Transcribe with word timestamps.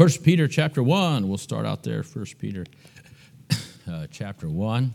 First 0.00 0.22
Peter 0.22 0.48
chapter 0.48 0.82
1. 0.82 1.28
We'll 1.28 1.36
start 1.36 1.66
out 1.66 1.82
there. 1.82 2.02
First 2.02 2.38
Peter 2.38 2.64
uh, 3.86 4.06
chapter 4.10 4.48
1. 4.48 4.94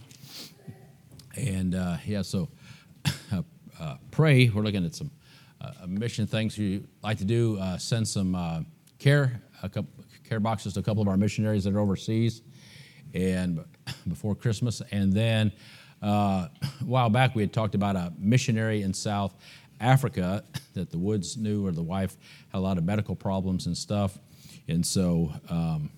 And 1.37 1.75
uh, 1.75 1.97
yeah, 2.07 2.23
so 2.23 2.49
uh, 3.31 3.43
uh, 3.79 3.97
pray. 4.09 4.49
We're 4.49 4.63
looking 4.63 4.83
at 4.83 4.95
some 4.95 5.11
uh, 5.61 5.73
mission 5.87 6.25
things 6.25 6.57
you 6.57 6.87
like 7.03 7.19
to 7.19 7.23
do. 7.23 7.59
Uh, 7.59 7.77
send 7.77 8.07
some 8.07 8.65
care, 8.97 9.43
couple, 9.61 9.85
care 10.27 10.39
boxes 10.39 10.73
to 10.73 10.79
a 10.79 10.81
couple 10.81 11.03
of 11.03 11.07
our 11.07 11.17
missionaries 11.17 11.65
that 11.65 11.75
are 11.75 11.79
overseas 11.79 12.41
and 13.13 13.63
before 14.07 14.33
Christmas. 14.33 14.81
And 14.91 15.13
then 15.13 15.51
a 16.01 16.49
while 16.83 17.11
back, 17.11 17.35
we 17.35 17.43
had 17.43 17.53
talked 17.53 17.75
about 17.75 17.95
a 17.95 18.11
missionary 18.17 18.81
in 18.81 18.91
South 18.91 19.35
Africa 19.79 20.43
that 20.73 20.89
the 20.89 20.97
Woods 20.97 21.37
knew, 21.37 21.63
or 21.63 21.71
the 21.71 21.83
wife 21.83 22.17
had 22.49 22.57
a 22.57 22.59
lot 22.59 22.79
of 22.79 22.85
medical 22.85 23.15
problems 23.15 23.67
and 23.67 23.77
stuff. 23.77 24.17
And 24.67 24.85
so 24.85 25.31
um, 25.49 25.89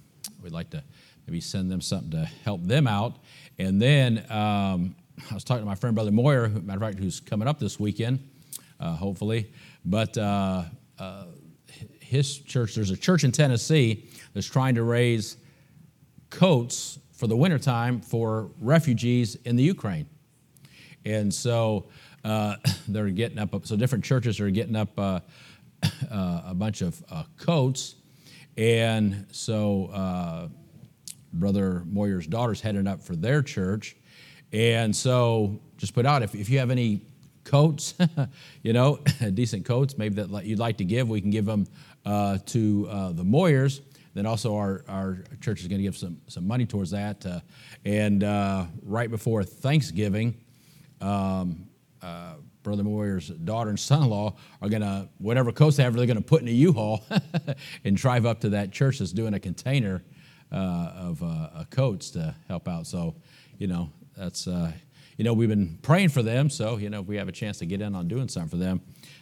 we'd 0.43 0.53
like 0.53 0.69
to 0.71 0.83
maybe 1.25 1.41
send 1.41 1.69
them 1.71 1.81
something 1.81 2.11
to 2.11 2.25
help 2.43 2.63
them 2.63 2.87
out. 2.87 3.17
And 3.59 3.81
then 3.81 4.25
um, 4.29 4.95
I 5.29 5.33
was 5.33 5.43
talking 5.43 5.63
to 5.63 5.65
my 5.65 5.75
friend 5.75 5.95
Brother 5.95 6.11
Moyer, 6.11 6.47
matter 6.47 6.77
of 6.77 6.81
fact, 6.81 6.99
who's 6.99 7.19
coming 7.19 7.47
up 7.47 7.59
this 7.59 7.79
weekend, 7.79 8.27
uh, 8.79 8.95
hopefully. 8.95 9.51
But 9.83 10.17
uh, 10.17 10.63
uh, 10.99 11.25
his 11.99 12.39
church, 12.39 12.75
there's 12.75 12.91
a 12.91 12.97
church 12.97 13.23
in 13.23 13.31
Tennessee 13.31 14.09
that's 14.33 14.47
trying 14.47 14.75
to 14.75 14.83
raise 14.83 15.37
coats 16.29 16.99
for 17.13 17.27
the 17.27 17.35
wintertime 17.35 17.99
for 17.99 18.51
refugees 18.61 19.35
in 19.35 19.55
the 19.55 19.63
Ukraine. 19.63 20.07
And 21.03 21.33
so 21.33 21.87
uh, 22.23 22.55
they're 22.87 23.09
getting 23.09 23.39
up, 23.39 23.65
so 23.65 23.75
different 23.75 24.03
churches 24.03 24.39
are 24.39 24.49
getting 24.49 24.75
up 24.75 24.97
uh, 24.97 25.19
uh, 26.11 26.41
a 26.45 26.53
bunch 26.53 26.81
of 26.81 27.01
coats 27.37 27.95
and 28.57 29.27
so 29.31 29.85
uh, 29.93 30.47
Brother 31.33 31.83
Moyer's 31.85 32.27
daughter's 32.27 32.61
heading 32.61 32.87
up 32.87 33.01
for 33.01 33.15
their 33.15 33.41
church. 33.41 33.95
And 34.51 34.95
so 34.95 35.59
just 35.77 35.93
put 35.93 36.05
out 36.05 36.23
if, 36.23 36.33
if 36.33 36.49
you 36.49 36.59
have 36.59 36.71
any 36.71 37.05
coats, 37.43 37.93
you 38.63 38.73
know, 38.73 38.97
decent 39.33 39.65
coats, 39.65 39.97
maybe 39.97 40.21
that 40.21 40.45
you'd 40.45 40.59
like 40.59 40.77
to 40.77 40.85
give, 40.85 41.09
we 41.09 41.21
can 41.21 41.29
give 41.29 41.45
them 41.45 41.67
uh, 42.05 42.37
to 42.47 42.87
uh, 42.89 43.11
the 43.11 43.23
Moyers. 43.23 43.81
Then 44.13 44.25
also 44.25 44.55
our, 44.55 44.83
our 44.87 45.23
church 45.41 45.61
is 45.61 45.67
going 45.67 45.77
to 45.77 45.83
give 45.83 45.95
some, 45.95 46.19
some 46.27 46.47
money 46.47 46.65
towards 46.65 46.91
that. 46.91 47.23
Uh, 47.23 47.41
and 47.85 48.23
uh, 48.23 48.65
right 48.81 49.11
before 49.11 49.43
Thanksgiving, 49.43 50.35
um, 51.01 51.67
uh, 52.01 52.33
Brother 52.67 52.83
Moyer's 52.83 53.29
daughter 53.29 53.69
and 53.69 53.79
son-in-law 53.79 54.35
are 54.61 54.67
going 54.67 54.81
to, 54.81 55.07
whatever 55.19 55.53
coats 55.53 55.77
they 55.77 55.83
have, 55.83 55.95
they're 55.95 56.05
going 56.05 56.17
to 56.17 56.21
put 56.21 56.41
in 56.41 56.49
a 56.49 56.51
U-Haul 56.51 57.01
and 57.85 57.95
drive 57.95 58.25
up 58.25 58.41
to 58.41 58.49
that 58.49 58.73
church 58.73 58.99
that's 58.99 59.13
doing 59.13 59.33
a 59.33 59.39
container 59.39 60.03
uh, 60.51 60.91
of 60.93 61.23
uh, 61.23 61.63
coats 61.69 62.09
to 62.11 62.35
help 62.49 62.67
out. 62.67 62.85
So, 62.85 63.15
you 63.57 63.67
know, 63.67 63.89
that's, 64.17 64.49
uh, 64.49 64.73
you 65.15 65.23
know, 65.23 65.31
we've 65.31 65.47
been 65.47 65.79
praying 65.81 66.09
for 66.09 66.21
them. 66.21 66.49
So, 66.49 66.75
you 66.75 66.89
know, 66.89 66.99
if 66.99 67.07
we 67.07 67.15
have 67.15 67.29
a 67.29 67.31
chance 67.31 67.59
to 67.59 67.65
get 67.65 67.81
in 67.81 67.95
on 67.95 68.09
doing 68.09 68.27
something 68.27 68.49
for 68.49 68.57
them, 68.57 68.81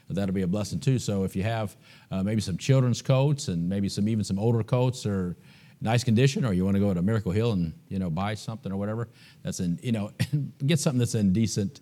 that'll 0.10 0.34
be 0.34 0.42
a 0.42 0.48
blessing 0.48 0.80
too. 0.80 0.98
So 0.98 1.24
if 1.24 1.36
you 1.36 1.44
have 1.44 1.78
uh, 2.10 2.24
maybe 2.24 2.42
some 2.42 2.58
children's 2.58 3.04
coats 3.04 3.48
and 3.48 3.70
maybe 3.70 3.90
some 3.90 4.10
even 4.10 4.24
some 4.24 4.40
older 4.40 4.64
coats 4.64 5.06
or 5.06 5.38
nice 5.82 6.04
condition, 6.04 6.46
or 6.46 6.54
you 6.54 6.66
want 6.66 6.78
to 6.78 6.82
go 6.82 6.96
to 6.96 7.02
Miracle 7.04 7.32
Hill 7.32 7.52
and 7.52 7.74
you 7.90 8.00
know 8.00 8.10
buy 8.10 8.34
something 8.34 8.72
or 8.72 8.78
whatever, 8.78 9.08
that's 9.44 9.60
in 9.60 9.80
you 9.84 9.92
know 9.92 10.12
get 10.66 10.80
something 10.80 10.98
that's 10.98 11.14
in 11.14 11.32
decent 11.32 11.82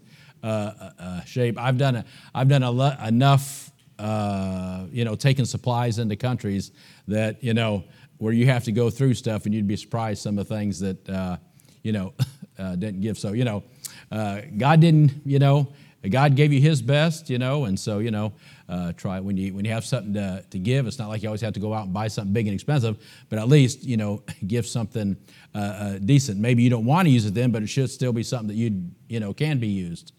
shape. 1.25 1.57
I've 1.57 1.77
done 1.77 1.97
a, 1.97 2.05
I've 2.33 2.47
done 2.47 2.63
a 2.63 3.07
enough, 3.07 3.71
uh, 3.99 4.85
you 4.91 5.05
know, 5.05 5.15
taking 5.15 5.45
supplies 5.45 5.99
into 5.99 6.15
countries 6.15 6.71
that 7.07 7.43
you 7.43 7.53
know 7.53 7.83
where 8.17 8.33
you 8.33 8.45
have 8.45 8.63
to 8.65 8.71
go 8.71 8.89
through 8.89 9.13
stuff, 9.13 9.45
and 9.45 9.53
you'd 9.53 9.67
be 9.67 9.75
surprised 9.75 10.21
some 10.21 10.37
of 10.37 10.47
the 10.47 10.55
things 10.55 10.79
that 10.79 11.09
uh, 11.09 11.37
you 11.81 11.91
know 11.91 12.13
didn't 12.57 13.01
give. 13.01 13.17
So 13.17 13.33
you 13.33 13.45
know, 13.45 13.63
God 14.11 14.79
didn't, 14.81 15.13
you 15.25 15.39
know. 15.39 15.67
God 16.09 16.35
gave 16.35 16.51
you 16.51 16.59
His 16.59 16.81
best, 16.81 17.29
you 17.29 17.37
know, 17.37 17.63
and 17.63 17.79
so 17.79 17.99
you 17.99 18.11
know, 18.11 18.33
uh, 18.67 18.91
try 18.93 19.19
when 19.19 19.37
you 19.37 19.53
when 19.53 19.63
you 19.63 19.71
have 19.71 19.85
something 19.85 20.13
to, 20.13 20.43
to 20.49 20.59
give. 20.59 20.85
It's 20.85 20.99
not 20.99 21.07
like 21.07 21.23
you 21.23 21.29
always 21.29 21.41
have 21.41 21.53
to 21.53 21.59
go 21.59 21.73
out 21.73 21.85
and 21.85 21.93
buy 21.93 22.09
something 22.09 22.33
big 22.33 22.47
and 22.47 22.53
expensive, 22.53 22.97
but 23.29 23.39
at 23.39 23.47
least 23.47 23.83
you 23.83 23.95
know, 23.95 24.23
give 24.47 24.65
something 24.67 25.15
uh, 25.55 25.57
uh, 25.57 25.97
decent. 25.99 26.39
Maybe 26.39 26.61
you 26.61 26.69
don't 26.69 26.85
want 26.85 27.07
to 27.07 27.09
use 27.09 27.25
it 27.25 27.33
then, 27.33 27.51
but 27.51 27.63
it 27.63 27.67
should 27.67 27.89
still 27.89 28.11
be 28.11 28.23
something 28.23 28.49
that 28.49 28.55
you 28.55 28.83
you 29.07 29.19
know 29.19 29.33
can 29.33 29.59
be 29.59 29.67
used 29.67 30.11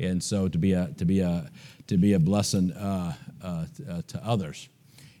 and 0.00 0.22
so 0.22 0.48
to 0.48 0.58
be 0.58 0.72
a 0.72 0.88
to 0.96 1.04
be 1.04 1.20
a 1.20 1.50
to 1.86 1.98
be 1.98 2.14
a 2.14 2.18
blessing 2.18 2.72
uh, 2.72 3.14
uh, 3.42 3.66
uh, 3.88 4.02
to 4.06 4.24
others. 4.24 4.68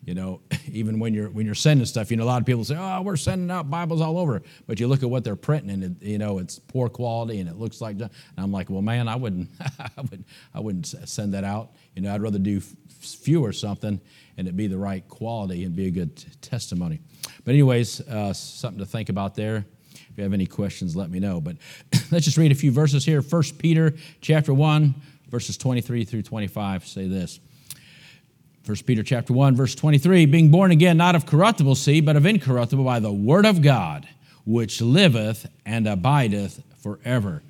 You 0.02 0.14
know, 0.14 0.40
even 0.72 0.98
when 0.98 1.12
you're 1.12 1.28
when 1.28 1.44
you're 1.44 1.54
sending 1.54 1.84
stuff, 1.84 2.10
you 2.10 2.16
know, 2.16 2.24
a 2.24 2.26
lot 2.26 2.40
of 2.40 2.46
people 2.46 2.64
say, 2.64 2.76
"Oh, 2.78 3.02
we're 3.02 3.16
sending 3.16 3.50
out 3.50 3.70
Bibles 3.70 4.00
all 4.00 4.18
over," 4.18 4.42
but 4.66 4.80
you 4.80 4.88
look 4.88 5.02
at 5.02 5.10
what 5.10 5.24
they're 5.24 5.36
printing, 5.36 5.70
and 5.70 5.82
it, 5.84 6.06
you 6.06 6.18
know, 6.18 6.38
it's 6.38 6.58
poor 6.58 6.88
quality, 6.88 7.40
and 7.40 7.48
it 7.48 7.56
looks 7.56 7.80
like. 7.80 7.96
And 8.00 8.10
I'm 8.38 8.50
like, 8.50 8.70
well, 8.70 8.82
man, 8.82 9.08
I 9.08 9.16
wouldn't, 9.16 9.50
I 9.60 10.00
wouldn't, 10.00 10.26
I 10.54 10.60
wouldn't 10.60 10.86
send 10.86 11.34
that 11.34 11.44
out. 11.44 11.72
You 11.94 12.02
know, 12.02 12.14
I'd 12.14 12.22
rather 12.22 12.38
do 12.38 12.60
fewer 12.60 13.52
something, 13.52 14.00
and 14.38 14.48
it 14.48 14.56
be 14.56 14.68
the 14.68 14.78
right 14.78 15.06
quality 15.08 15.64
and 15.64 15.76
be 15.76 15.86
a 15.86 15.90
good 15.90 16.24
testimony. 16.40 17.00
But 17.44 17.52
anyways, 17.52 18.00
uh, 18.02 18.32
something 18.32 18.78
to 18.78 18.86
think 18.86 19.10
about 19.10 19.34
there 19.34 19.66
you 20.20 20.24
have 20.24 20.34
any 20.34 20.46
questions, 20.46 20.94
let 20.94 21.10
me 21.10 21.18
know. 21.18 21.40
But 21.40 21.56
let's 22.10 22.24
just 22.24 22.36
read 22.36 22.52
a 22.52 22.54
few 22.54 22.70
verses 22.70 23.04
here. 23.04 23.22
1 23.22 23.42
Peter 23.58 23.94
chapter 24.20 24.52
1, 24.54 24.94
verses 25.30 25.56
23 25.56 26.04
through 26.04 26.22
25 26.22 26.86
say 26.86 27.08
this. 27.08 27.40
1 28.66 28.76
Peter 28.86 29.02
chapter 29.02 29.32
1, 29.32 29.56
verse 29.56 29.74
23, 29.74 30.26
being 30.26 30.50
born 30.50 30.70
again 30.70 30.96
not 30.96 31.14
of 31.14 31.24
corruptible 31.24 31.74
seed, 31.74 32.04
but 32.04 32.16
of 32.16 32.26
incorruptible 32.26 32.84
by 32.84 33.00
the 33.00 33.10
word 33.10 33.46
of 33.46 33.62
God, 33.62 34.06
which 34.44 34.82
liveth 34.82 35.46
and 35.64 35.88
abideth 35.88 36.62
forever. 36.82 37.42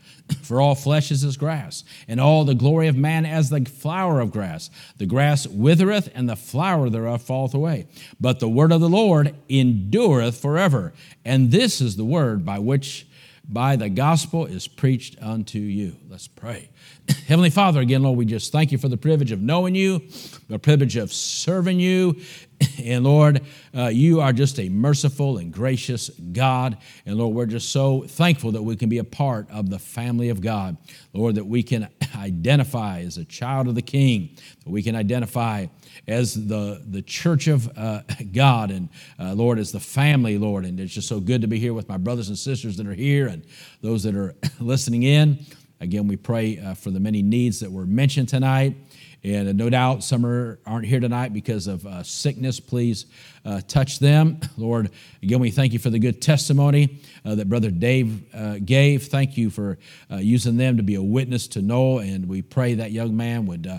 For 0.43 0.61
all 0.61 0.75
flesh 0.75 1.11
is 1.11 1.25
as 1.25 1.37
grass, 1.37 1.85
and 2.09 2.21
all 2.21 2.45
the 2.45 2.55
glory 2.55 2.89
of 2.89 2.97
man 2.97 3.25
as 3.25 3.51
the 3.51 3.65
flower 3.65 4.21
of 4.21 4.33
grass. 4.33 4.71
The 4.99 5.07
grass 5.07 5.47
withereth, 5.47 6.11
and 6.15 6.29
the 6.29 6.37
flower 6.37 6.91
thereof 6.91 7.23
falleth 7.23 7.55
away. 7.55 7.87
But 8.21 8.41
the 8.41 8.49
word 8.49 8.73
of 8.73 8.81
the 8.81 8.89
Lord 8.89 9.35
endureth 9.49 10.41
forever. 10.41 10.93
And 11.25 11.51
this 11.51 11.81
is 11.81 11.97
the 11.97 12.05
word 12.05 12.45
by 12.45 12.59
which 12.59 13.07
by 13.49 13.75
the 13.77 13.89
gospel 13.89 14.47
is 14.47 14.69
preached 14.69 15.17
unto 15.21 15.59
you. 15.59 15.97
Let's 16.09 16.29
pray. 16.29 16.71
Heavenly 17.27 17.51
Father, 17.51 17.81
again, 17.81 18.03
Lord, 18.03 18.17
we 18.17 18.25
just 18.25 18.53
thank 18.53 18.71
you 18.71 18.79
for 18.79 18.89
the 18.89 18.97
privilege 18.97 19.33
of 19.33 19.41
knowing 19.41 19.75
you, 19.75 20.03
the 20.49 20.59
privilege 20.59 20.97
of 20.97 21.13
serving 21.13 21.81
you. 21.81 22.21
And 22.83 23.05
Lord, 23.05 23.43
uh, 23.77 23.89
you 23.89 24.21
are 24.21 24.33
just 24.33 24.59
a 24.59 24.69
merciful 24.69 25.37
and 25.37 25.53
gracious 25.53 26.09
God. 26.33 26.79
And 27.05 27.17
Lord, 27.17 27.35
we're 27.35 27.47
just 27.47 27.71
so 27.71 28.03
thankful 28.03 28.53
that 28.53 28.63
we 28.63 28.75
can 28.75 28.89
be 28.89 28.99
a 28.99 29.05
part 29.05 29.51
of 29.51 29.69
the 29.69 29.79
family 29.79 30.31
of 30.31 30.41
God. 30.41 30.79
Lord, 31.13 31.35
that 31.35 31.45
we 31.45 31.63
can 31.63 31.89
identify 32.17 33.01
as 33.01 33.19
a 33.19 33.25
child 33.25 33.69
of 33.69 33.75
the 33.75 33.83
King, 33.83 34.37
that 34.65 34.71
we 34.71 34.83
can 34.83 34.97
identify 34.97 35.67
as 36.09 36.35
the, 36.35 36.83
the 36.87 37.03
church 37.03 37.49
of 37.49 37.71
uh, 37.77 38.03
God, 38.33 38.71
and 38.71 38.89
uh, 39.19 39.35
Lord, 39.35 39.59
as 39.59 39.73
the 39.73 39.81
family, 39.81 40.39
Lord. 40.39 40.65
And 40.65 40.81
it's 40.81 40.95
just 40.95 41.09
so 41.09 41.21
good 41.21 41.43
to 41.43 41.47
be 41.47 41.59
here 41.59 41.75
with 41.75 41.89
my 41.89 41.99
brothers 41.99 42.29
and 42.29 42.39
sisters 42.39 42.77
that 42.79 42.87
are 42.87 42.95
here 42.95 43.27
and 43.27 43.45
those 43.83 44.03
that 44.05 44.15
are 44.15 44.35
listening 44.59 45.03
in. 45.03 45.39
Again, 45.83 46.09
we 46.09 46.17
pray 46.17 46.59
uh, 46.59 46.75
for 46.75 46.91
the 46.91 47.01
many 47.01 47.23
needs 47.23 47.61
that 47.61 47.73
were 47.73 47.87
mentioned 47.87 48.29
tonight. 48.29 48.77
And 49.23 49.57
no 49.59 49.69
doubt 49.69 50.03
some 50.03 50.25
are, 50.25 50.59
aren't 50.65 50.87
here 50.87 51.01
tonight 51.01 51.33
because 51.33 51.67
of 51.67 51.87
uh, 51.87 52.03
sickness. 52.03 52.59
Please 52.59 53.07
uh, 53.45 53.61
touch 53.67 53.99
them. 53.99 54.39
Lord, 54.57 54.91
again, 55.23 55.41
we 55.41 55.51
thank 55.51 55.73
you 55.73 55.79
for 55.79 55.91
the 55.91 55.99
good 55.99 56.21
testimony 56.21 57.01
uh, 57.25 57.35
that 57.37 57.49
Brother 57.49 57.71
Dave 57.71 58.23
uh, 58.35 58.59
gave. 58.65 59.05
Thank 59.05 59.37
you 59.37 59.51
for 59.51 59.79
uh, 60.11 60.17
using 60.17 60.57
them 60.57 60.77
to 60.77 60.83
be 60.83 60.95
a 60.95 61.03
witness 61.03 61.49
to 61.49 61.63
Noel. 61.63 62.01
And 62.01 62.29
we 62.29 62.43
pray 62.43 62.75
that 62.75 62.93
young 62.93 63.17
man 63.17 63.47
would 63.47 63.67
uh, 63.67 63.79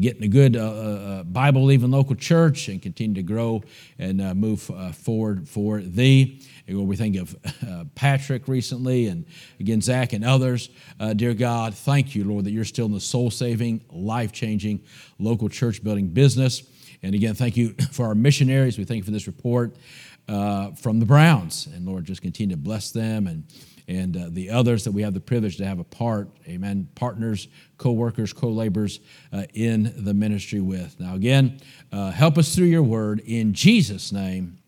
get 0.00 0.16
in 0.16 0.24
a 0.24 0.28
good 0.28 0.54
Bible 1.32 1.60
believing 1.60 1.90
local 1.90 2.14
church 2.16 2.68
and 2.68 2.82
continue 2.82 3.14
to 3.14 3.22
grow 3.22 3.62
and 3.98 4.18
move 4.38 4.62
forward 4.96 5.48
for 5.48 5.80
thee. 5.80 6.42
And 6.66 6.76
Lord, 6.76 6.88
we 6.88 6.96
think 6.96 7.16
of 7.16 7.36
Patrick 7.94 8.48
recently, 8.48 9.06
and 9.06 9.24
again, 9.60 9.80
Zach 9.80 10.12
and 10.12 10.24
others. 10.24 10.68
Dear 11.14 11.34
God, 11.34 11.74
thank 11.74 12.14
you, 12.14 12.24
Lord, 12.24 12.44
that 12.44 12.50
you're 12.50 12.64
still 12.64 12.86
in 12.86 12.92
the 12.92 13.00
soul 13.00 13.30
saving, 13.30 13.84
life 13.90 14.32
changing 14.32 14.80
local 15.18 15.48
church 15.48 15.82
building 15.82 16.08
business. 16.08 16.62
And 17.02 17.14
again, 17.14 17.34
thank 17.34 17.56
you 17.56 17.74
for 17.92 18.06
our 18.06 18.14
missionaries. 18.14 18.78
We 18.78 18.84
thank 18.84 18.98
you 18.98 19.04
for 19.04 19.10
this 19.10 19.26
report 19.26 19.76
uh, 20.28 20.72
from 20.72 21.00
the 21.00 21.06
Browns. 21.06 21.66
And 21.66 21.86
Lord, 21.86 22.04
just 22.04 22.22
continue 22.22 22.56
to 22.56 22.60
bless 22.60 22.90
them 22.90 23.26
and 23.26 23.44
and 23.88 24.16
uh, 24.16 24.26
the 24.30 24.50
others 24.50 24.84
that 24.84 24.92
we 24.92 25.02
have 25.02 25.14
the 25.14 25.20
privilege 25.20 25.58
to 25.58 25.64
have 25.64 25.78
a 25.78 25.84
part, 25.84 26.28
amen, 26.46 26.88
partners, 26.94 27.48
co 27.78 27.92
workers, 27.92 28.32
co 28.32 28.48
laborers 28.48 29.00
uh, 29.32 29.44
in 29.54 29.92
the 29.96 30.12
ministry 30.12 30.60
with. 30.60 30.98
Now, 30.98 31.14
again, 31.14 31.60
uh, 31.92 32.10
help 32.10 32.36
us 32.36 32.54
through 32.54 32.66
your 32.66 32.82
word 32.82 33.20
in 33.20 33.52
Jesus' 33.52 34.12
name, 34.12 34.58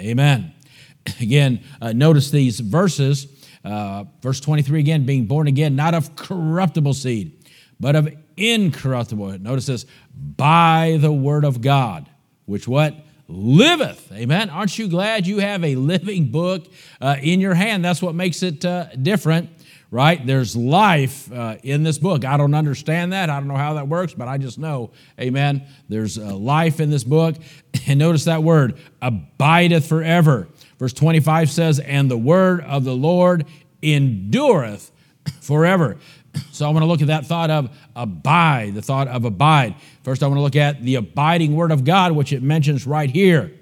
amen. 0.00 0.54
Again, 1.20 1.64
uh, 1.80 1.92
notice 1.92 2.30
these 2.30 2.60
verses. 2.60 3.26
Uh, 3.64 4.04
verse 4.20 4.40
23 4.40 4.80
again, 4.80 5.06
being 5.06 5.26
born 5.26 5.46
again, 5.46 5.76
not 5.76 5.94
of 5.94 6.16
corruptible 6.16 6.94
seed, 6.94 7.44
but 7.78 7.94
of 7.94 8.12
incorruptible. 8.36 9.38
Notice 9.38 9.66
this, 9.66 9.86
by 10.14 10.98
the 11.00 11.12
word 11.12 11.44
of 11.44 11.60
God, 11.60 12.08
which 12.46 12.66
what? 12.66 12.94
liveth. 13.32 14.12
Amen. 14.12 14.50
Aren't 14.50 14.78
you 14.78 14.88
glad 14.88 15.26
you 15.26 15.38
have 15.38 15.64
a 15.64 15.74
living 15.74 16.30
book 16.30 16.66
uh, 17.00 17.16
in 17.20 17.40
your 17.40 17.54
hand? 17.54 17.84
That's 17.84 18.02
what 18.02 18.14
makes 18.14 18.42
it 18.42 18.64
uh, 18.64 18.86
different, 19.00 19.50
right? 19.90 20.24
There's 20.24 20.54
life 20.54 21.32
uh, 21.32 21.56
in 21.62 21.82
this 21.82 21.98
book. 21.98 22.24
I 22.24 22.36
don't 22.36 22.54
understand 22.54 23.12
that. 23.12 23.30
I 23.30 23.38
don't 23.38 23.48
know 23.48 23.56
how 23.56 23.74
that 23.74 23.88
works, 23.88 24.12
but 24.14 24.28
I 24.28 24.38
just 24.38 24.58
know, 24.58 24.90
amen, 25.18 25.66
there's 25.88 26.18
uh, 26.18 26.34
life 26.36 26.80
in 26.80 26.90
this 26.90 27.04
book. 27.04 27.36
And 27.88 27.98
notice 27.98 28.26
that 28.26 28.44
word, 28.44 28.78
abideth 29.00 29.86
forever. 29.86 30.46
Verse 30.78 30.92
25 30.92 31.50
says, 31.50 31.80
And 31.80 32.08
the 32.10 32.18
word 32.18 32.60
of 32.60 32.84
the 32.84 32.94
Lord 32.94 33.46
endureth 33.82 34.92
forever. 35.40 35.96
So 36.50 36.66
I 36.66 36.70
want 36.70 36.82
to 36.82 36.86
look 36.86 37.02
at 37.02 37.08
that 37.08 37.26
thought 37.26 37.50
of 37.50 37.76
abide, 37.94 38.74
the 38.74 38.82
thought 38.82 39.08
of 39.08 39.24
abide. 39.24 39.74
First, 40.02 40.22
I 40.22 40.26
want 40.26 40.38
to 40.38 40.42
look 40.42 40.56
at 40.56 40.82
the 40.82 40.96
abiding 40.96 41.54
word 41.54 41.70
of 41.70 41.84
God, 41.84 42.12
which 42.12 42.32
it 42.32 42.42
mentions 42.42 42.86
right 42.86 43.10
here. 43.10 43.52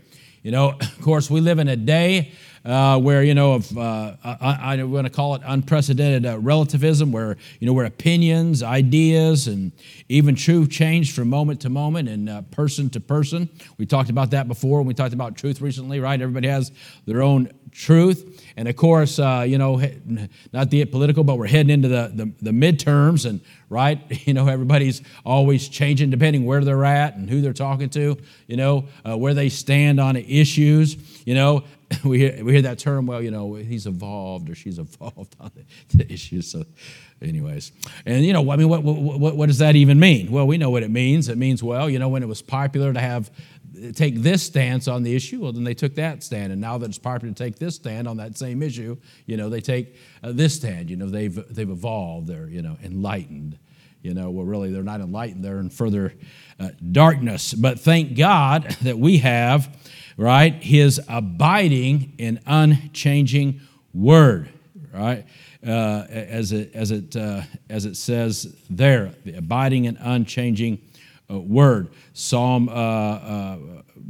You 0.42 0.52
know, 0.52 0.70
of 0.80 1.00
course, 1.00 1.30
we 1.30 1.40
live 1.40 1.58
in 1.58 1.68
a 1.68 1.76
day 1.76 2.32
uh, 2.64 2.98
where 2.98 3.22
you 3.22 3.34
know 3.34 3.54
of 3.54 3.76
uh, 3.76 4.16
I, 4.22 4.76
I 4.76 4.82
want 4.84 5.06
to 5.06 5.12
call 5.12 5.34
it 5.34 5.42
unprecedented 5.44 6.26
uh, 6.26 6.38
relativism, 6.38 7.10
where 7.12 7.36
you 7.58 7.66
know 7.66 7.72
where 7.72 7.86
opinions, 7.86 8.62
ideas, 8.62 9.46
and 9.46 9.72
even 10.08 10.34
truth 10.34 10.70
change 10.70 11.14
from 11.14 11.28
moment 11.28 11.60
to 11.62 11.70
moment 11.70 12.08
and 12.08 12.28
uh, 12.28 12.42
person 12.42 12.90
to 12.90 13.00
person. 13.00 13.48
We 13.78 13.86
talked 13.86 14.10
about 14.10 14.30
that 14.32 14.46
before 14.46 14.78
when 14.78 14.86
we 14.86 14.94
talked 14.94 15.14
about 15.14 15.36
truth 15.36 15.60
recently, 15.60 16.00
right? 16.00 16.20
Everybody 16.20 16.48
has 16.48 16.70
their 17.06 17.22
own 17.22 17.50
truth, 17.72 18.44
and 18.56 18.68
of 18.68 18.76
course, 18.76 19.18
uh, 19.18 19.44
you 19.46 19.58
know, 19.58 19.80
not 20.52 20.70
the 20.70 20.84
political, 20.84 21.24
but 21.24 21.38
we're 21.38 21.46
heading 21.46 21.70
into 21.70 21.88
the, 21.88 22.10
the 22.14 22.32
the 22.42 22.50
midterms, 22.50 23.28
and 23.28 23.40
right, 23.68 24.00
you 24.26 24.34
know, 24.34 24.46
everybody's 24.48 25.02
always 25.24 25.68
changing 25.68 26.10
depending 26.10 26.44
where 26.44 26.62
they're 26.64 26.84
at 26.84 27.16
and 27.16 27.30
who 27.30 27.40
they're 27.40 27.52
talking 27.52 27.88
to, 27.90 28.16
you 28.46 28.56
know, 28.56 28.86
uh, 29.08 29.16
where 29.16 29.34
they 29.34 29.48
stand 29.48 29.98
on 30.00 30.16
issues, 30.16 30.96
you 31.26 31.34
know, 31.34 31.64
we 32.04 32.18
hear, 32.18 32.44
we 32.44 32.52
hear 32.52 32.62
that 32.62 32.78
term, 32.78 33.06
well, 33.06 33.22
you 33.22 33.30
know, 33.30 33.54
he's 33.54 33.86
evolved 33.86 34.50
or 34.50 34.54
she's 34.54 34.78
evolved 34.78 35.34
on 35.40 35.50
the, 35.54 35.98
the 35.98 36.12
issues. 36.12 36.50
So, 36.50 36.64
anyways, 37.22 37.72
and 38.06 38.24
you 38.24 38.32
know, 38.32 38.50
I 38.50 38.56
mean, 38.56 38.68
what, 38.68 38.82
what, 38.82 39.36
what 39.36 39.46
does 39.46 39.58
that 39.58 39.76
even 39.76 39.98
mean? 39.98 40.30
Well, 40.30 40.46
we 40.46 40.58
know 40.58 40.70
what 40.70 40.82
it 40.82 40.90
means. 40.90 41.28
It 41.28 41.38
means, 41.38 41.62
well, 41.62 41.88
you 41.88 41.98
know, 41.98 42.08
when 42.08 42.22
it 42.22 42.28
was 42.28 42.42
popular 42.42 42.92
to 42.92 43.00
have 43.00 43.30
take 43.94 44.16
this 44.16 44.42
stance 44.42 44.88
on 44.88 45.02
the 45.02 45.14
issue, 45.14 45.40
well, 45.40 45.52
then 45.52 45.64
they 45.64 45.74
took 45.74 45.94
that 45.96 46.22
stand. 46.22 46.52
And 46.52 46.60
now 46.60 46.78
that 46.78 46.88
it's 46.88 46.98
popular 46.98 47.32
to 47.32 47.44
take 47.44 47.58
this 47.58 47.76
stand 47.76 48.08
on 48.08 48.16
that 48.18 48.36
same 48.36 48.62
issue, 48.62 48.96
you 49.26 49.36
know, 49.36 49.48
they 49.48 49.60
take 49.60 49.96
uh, 50.22 50.32
this 50.32 50.54
stand. 50.54 50.90
You 50.90 50.96
know, 50.96 51.08
they've 51.08 51.34
they've 51.54 51.70
evolved. 51.70 52.26
They're 52.26 52.48
you 52.48 52.62
know 52.62 52.76
enlightened. 52.82 53.58
You 54.02 54.14
know, 54.14 54.30
well, 54.30 54.46
really, 54.46 54.72
they're 54.72 54.82
not 54.82 55.00
enlightened. 55.00 55.44
They're 55.44 55.60
in 55.60 55.68
further 55.68 56.14
uh, 56.58 56.70
darkness. 56.90 57.52
But 57.52 57.80
thank 57.80 58.16
God 58.16 58.64
that 58.82 58.98
we 58.98 59.18
have 59.18 59.76
right? 60.20 60.62
His 60.62 61.00
abiding 61.08 62.12
and 62.18 62.40
unchanging 62.44 63.62
word, 63.94 64.50
right? 64.92 65.24
Uh, 65.66 66.04
as 66.08 66.52
it 66.52 66.74
as 66.74 66.90
it 66.90 67.16
uh, 67.16 67.42
as 67.70 67.86
it 67.86 67.96
says 67.96 68.54
there, 68.68 69.14
the 69.24 69.34
abiding 69.34 69.86
and 69.86 69.96
unchanging 70.00 70.78
word. 71.38 71.90
Psalm 72.12 72.68
uh, 72.68 72.72
uh, 72.72 73.56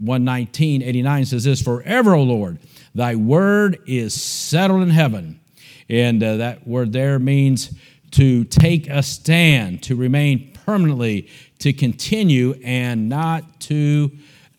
119, 0.00 0.82
89 0.82 1.24
says 1.26 1.44
this: 1.44 1.62
"Forever, 1.62 2.14
O 2.14 2.22
Lord, 2.22 2.58
Thy 2.94 3.14
word 3.14 3.78
is 3.86 4.20
settled 4.20 4.82
in 4.82 4.90
heaven." 4.90 5.40
And 5.88 6.22
uh, 6.22 6.36
that 6.36 6.66
word 6.66 6.92
there 6.92 7.18
means 7.18 7.74
to 8.12 8.44
take 8.44 8.88
a 8.88 9.02
stand, 9.02 9.82
to 9.84 9.96
remain 9.96 10.52
permanently, 10.64 11.28
to 11.58 11.72
continue, 11.72 12.54
and 12.64 13.08
not 13.08 13.60
to 13.62 14.10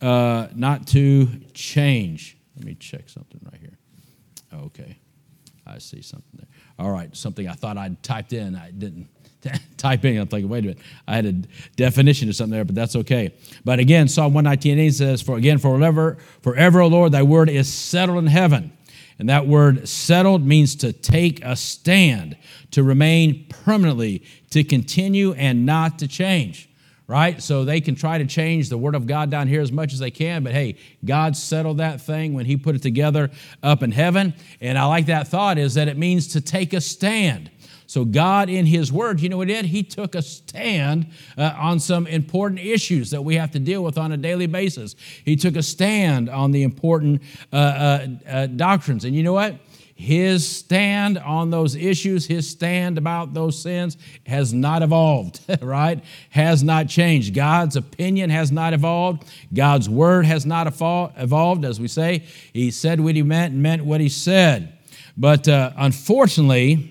uh, 0.01 0.47
not 0.55 0.87
to 0.87 1.27
change. 1.53 2.37
Let 2.57 2.65
me 2.65 2.75
check 2.75 3.09
something 3.09 3.39
right 3.43 3.61
here. 3.61 3.77
Okay, 4.53 4.97
I 5.65 5.77
see 5.77 6.01
something 6.01 6.31
there. 6.33 6.47
All 6.79 6.91
right, 6.91 7.15
something 7.15 7.47
I 7.47 7.53
thought 7.53 7.77
I'd 7.77 8.01
typed 8.03 8.33
in, 8.33 8.55
I 8.55 8.71
didn't 8.71 9.07
type 9.77 10.05
in. 10.05 10.17
I'm 10.17 10.27
thinking, 10.27 10.49
wait 10.49 10.59
a 10.59 10.67
minute, 10.67 10.79
I 11.07 11.15
had 11.15 11.25
a 11.25 11.33
definition 11.75 12.29
of 12.29 12.35
something 12.35 12.51
there, 12.51 12.65
but 12.65 12.75
that's 12.75 12.95
okay. 12.95 13.33
But 13.65 13.79
again, 13.79 14.07
Psalm 14.07 14.33
119 14.33 14.91
says, 14.91 15.21
"For 15.21 15.37
again, 15.37 15.57
forever, 15.57 16.17
forever, 16.41 16.81
O 16.81 16.87
Lord, 16.87 17.11
Thy 17.11 17.23
word 17.23 17.49
is 17.49 17.71
settled 17.71 18.19
in 18.19 18.27
heaven." 18.27 18.71
And 19.19 19.29
that 19.29 19.47
word 19.47 19.87
settled 19.87 20.45
means 20.45 20.75
to 20.77 20.91
take 20.91 21.45
a 21.45 21.55
stand, 21.55 22.37
to 22.71 22.81
remain 22.81 23.45
permanently, 23.49 24.23
to 24.49 24.63
continue 24.63 25.33
and 25.33 25.65
not 25.65 25.99
to 25.99 26.07
change 26.07 26.67
right? 27.11 27.43
So 27.43 27.65
they 27.65 27.81
can 27.81 27.95
try 27.95 28.19
to 28.19 28.25
change 28.25 28.69
the 28.69 28.77
Word 28.77 28.95
of 28.95 29.05
God 29.05 29.29
down 29.29 29.49
here 29.49 29.59
as 29.59 29.69
much 29.69 29.91
as 29.91 29.99
they 29.99 30.11
can, 30.11 30.45
but 30.45 30.53
hey, 30.53 30.77
God 31.03 31.35
settled 31.35 31.79
that 31.79 31.99
thing 31.99 32.33
when 32.33 32.45
He 32.45 32.55
put 32.55 32.73
it 32.73 32.81
together 32.81 33.29
up 33.61 33.83
in 33.83 33.91
heaven. 33.91 34.33
And 34.61 34.77
I 34.77 34.85
like 34.85 35.07
that 35.07 35.27
thought 35.27 35.57
is 35.57 35.73
that 35.73 35.89
it 35.89 35.97
means 35.97 36.27
to 36.29 36.39
take 36.39 36.71
a 36.71 36.79
stand. 36.79 37.51
So, 37.91 38.05
God, 38.05 38.49
in 38.49 38.67
His 38.67 38.89
Word, 38.89 39.19
you 39.19 39.27
know 39.27 39.35
what 39.35 39.49
He 39.49 39.53
did? 39.53 39.65
He 39.65 39.83
took 39.83 40.15
a 40.15 40.21
stand 40.21 41.07
uh, 41.37 41.51
on 41.57 41.77
some 41.77 42.07
important 42.07 42.61
issues 42.61 43.11
that 43.11 43.21
we 43.21 43.35
have 43.35 43.51
to 43.51 43.59
deal 43.59 43.83
with 43.83 43.97
on 43.97 44.13
a 44.13 44.17
daily 44.17 44.47
basis. 44.47 44.95
He 45.25 45.35
took 45.35 45.57
a 45.57 45.61
stand 45.61 46.29
on 46.29 46.51
the 46.51 46.63
important 46.63 47.21
uh, 47.51 47.55
uh, 47.57 48.07
uh 48.25 48.45
doctrines. 48.47 49.03
And 49.03 49.13
you 49.13 49.23
know 49.23 49.33
what? 49.33 49.55
his 49.93 50.49
stand 50.49 51.19
on 51.19 51.51
those 51.51 51.75
issues, 51.75 52.25
his 52.25 52.49
stand 52.49 52.97
about 52.97 53.35
those 53.35 53.61
sins 53.61 53.97
has 54.25 54.51
not 54.51 54.81
evolved, 54.81 55.41
right? 55.61 56.01
Has 56.29 56.63
not 56.63 56.87
changed. 56.87 57.35
God's 57.35 57.75
opinion 57.75 58.29
has 58.29 58.53
not 58.53 58.73
evolved. 58.73 59.29
God's 59.53 59.89
word 59.89 60.25
has 60.25 60.43
not 60.45 60.65
evolved, 60.65 61.65
as 61.65 61.79
we 61.79 61.89
say. 61.89 62.23
He 62.53 62.71
said 62.71 63.01
what 63.01 63.15
he 63.15 63.21
meant 63.21 63.53
and 63.53 63.61
meant 63.61 63.83
what 63.85 63.99
he 63.99 64.09
said. 64.09 64.75
But 65.17 65.47
uh, 65.47 65.71
unfortunately, 65.77 66.90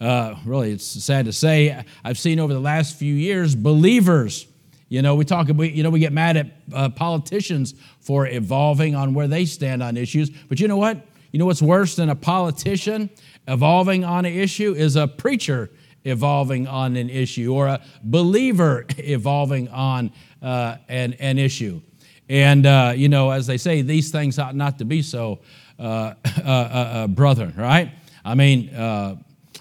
uh, 0.00 0.36
really, 0.44 0.72
it's 0.72 0.86
sad 0.86 1.24
to 1.26 1.32
say, 1.32 1.84
I've 2.04 2.18
seen 2.18 2.38
over 2.38 2.52
the 2.52 2.60
last 2.60 2.96
few 2.96 3.14
years 3.14 3.54
believers. 3.54 4.46
You 4.88 5.02
know, 5.02 5.16
we 5.16 5.24
talk, 5.24 5.48
we, 5.48 5.70
you 5.70 5.82
know, 5.82 5.90
we 5.90 5.98
get 5.98 6.12
mad 6.12 6.36
at 6.36 6.46
uh, 6.72 6.88
politicians 6.90 7.74
for 8.00 8.26
evolving 8.26 8.94
on 8.94 9.12
where 9.12 9.28
they 9.28 9.44
stand 9.44 9.82
on 9.82 9.96
issues. 9.96 10.30
But 10.30 10.60
you 10.60 10.68
know 10.68 10.76
what? 10.76 11.04
You 11.32 11.38
know 11.38 11.46
what's 11.46 11.60
worse 11.60 11.96
than 11.96 12.08
a 12.08 12.14
politician 12.14 13.10
evolving 13.46 14.04
on 14.04 14.24
an 14.24 14.32
issue 14.32 14.74
is 14.74 14.96
a 14.96 15.06
preacher 15.06 15.70
evolving 16.04 16.66
on 16.66 16.96
an 16.96 17.10
issue 17.10 17.52
or 17.52 17.66
a 17.66 17.80
believer 18.02 18.86
evolving 18.98 19.68
on 19.68 20.12
uh, 20.40 20.76
an, 20.88 21.14
an 21.14 21.38
issue. 21.38 21.80
And, 22.28 22.66
uh, 22.66 22.92
you 22.94 23.08
know, 23.08 23.30
as 23.30 23.46
they 23.46 23.56
say, 23.56 23.82
these 23.82 24.10
things 24.10 24.38
ought 24.38 24.54
not 24.54 24.78
to 24.78 24.84
be 24.84 25.02
so, 25.02 25.40
uh, 25.78 25.82
uh, 26.24 26.40
uh, 26.44 26.46
uh 26.46 27.06
brethren, 27.08 27.54
right? 27.56 27.90
I 28.24 28.34
mean, 28.34 28.68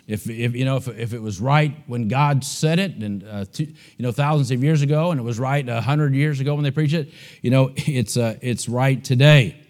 if, 0.08 0.30
if, 0.30 0.56
you 0.56 0.66
know, 0.66 0.78
if, 0.78 0.88
if 0.88 1.14
it 1.14 1.22
was 1.22 1.42
right 1.42 1.76
when 1.88 2.08
God 2.08 2.44
said 2.44 2.80
it, 2.80 2.96
and 2.96 3.54
two, 3.54 3.66
you 3.66 3.76
know, 4.04 4.12
thousands 4.12 4.52
of 4.52 4.64
years 4.64 4.82
ago, 4.82 5.12
and 5.12 5.20
it 5.20 5.24
was 5.24 5.38
right 5.40 5.68
a 5.68 5.82
hundred 5.82 6.16
years 6.16 6.40
ago 6.40 6.56
when 6.56 6.64
they 6.64 6.72
preached 6.72 6.94
it, 6.94 7.12
you 7.42 7.52
know, 7.52 7.72
it's 7.76 8.18
it's 8.18 8.70
right 8.70 9.04
today. 9.04 9.64